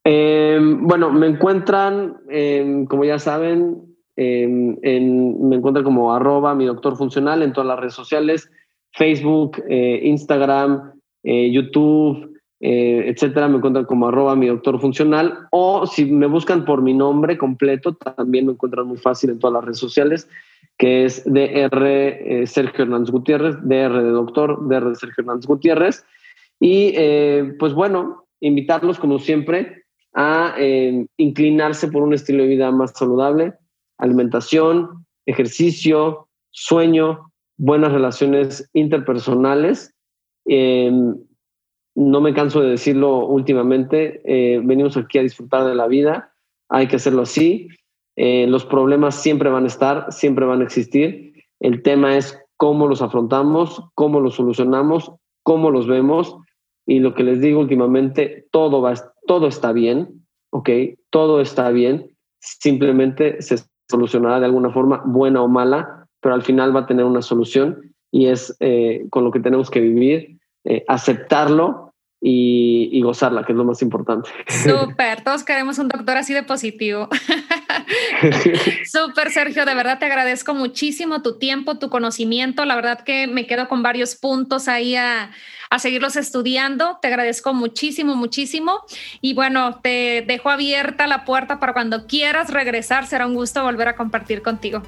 [0.05, 3.83] Em, bueno, me encuentran, em, como ya saben,
[4.15, 8.51] em, en, me encuentran como arroba mi doctor funcional en todas las redes sociales,
[8.93, 10.93] Facebook, eh, Instagram,
[11.29, 16.65] eh, YouTube, eh, etcétera, me encuentran como arroba mi doctor funcional o si me buscan
[16.65, 20.29] por mi nombre completo, también me encuentran muy fácil en todas las redes sociales,
[20.79, 26.05] que es DR eh, Sergio Hernández Gutiérrez, DR de doctor, DR Sergio Hernández Gutiérrez.
[26.61, 26.95] Y
[27.59, 29.83] pues bueno, invitarlos como siempre
[30.15, 30.55] a
[31.19, 33.53] inclinarse por un estilo de vida más saludable,
[33.99, 39.93] alimentación, ejercicio, sueño, buenas relaciones interpersonales
[40.47, 46.33] no me canso de decirlo últimamente, eh, venimos aquí a disfrutar de la vida,
[46.69, 47.69] hay que hacerlo así,
[48.17, 52.87] eh, los problemas siempre van a estar, siempre van a existir, el tema es cómo
[52.87, 56.37] los afrontamos, cómo los solucionamos, cómo los vemos.
[56.87, 58.95] Y lo que les digo últimamente, todo, va,
[59.27, 60.71] todo está bien, ¿ok?
[61.11, 63.57] Todo está bien, simplemente se
[63.89, 67.95] solucionará de alguna forma, buena o mala, pero al final va a tener una solución
[68.13, 70.36] y es eh, con lo que tenemos que vivir,
[70.89, 71.87] aceptarlo
[72.21, 74.29] y, gozarla, que es lo más importante.
[74.49, 77.09] Súper, todos queremos un doctor así de positivo.
[78.91, 82.65] Súper, Sergio, de verdad te agradezco muchísimo tu tiempo, tu conocimiento.
[82.65, 85.31] La verdad que me quedo con varios puntos ahí a,
[85.71, 86.99] a seguirlos estudiando.
[87.01, 88.81] Te agradezco muchísimo, muchísimo.
[89.21, 93.07] Y bueno, te dejo abierta la puerta para cuando quieras regresar.
[93.07, 94.83] Será un gusto volver a compartir contigo.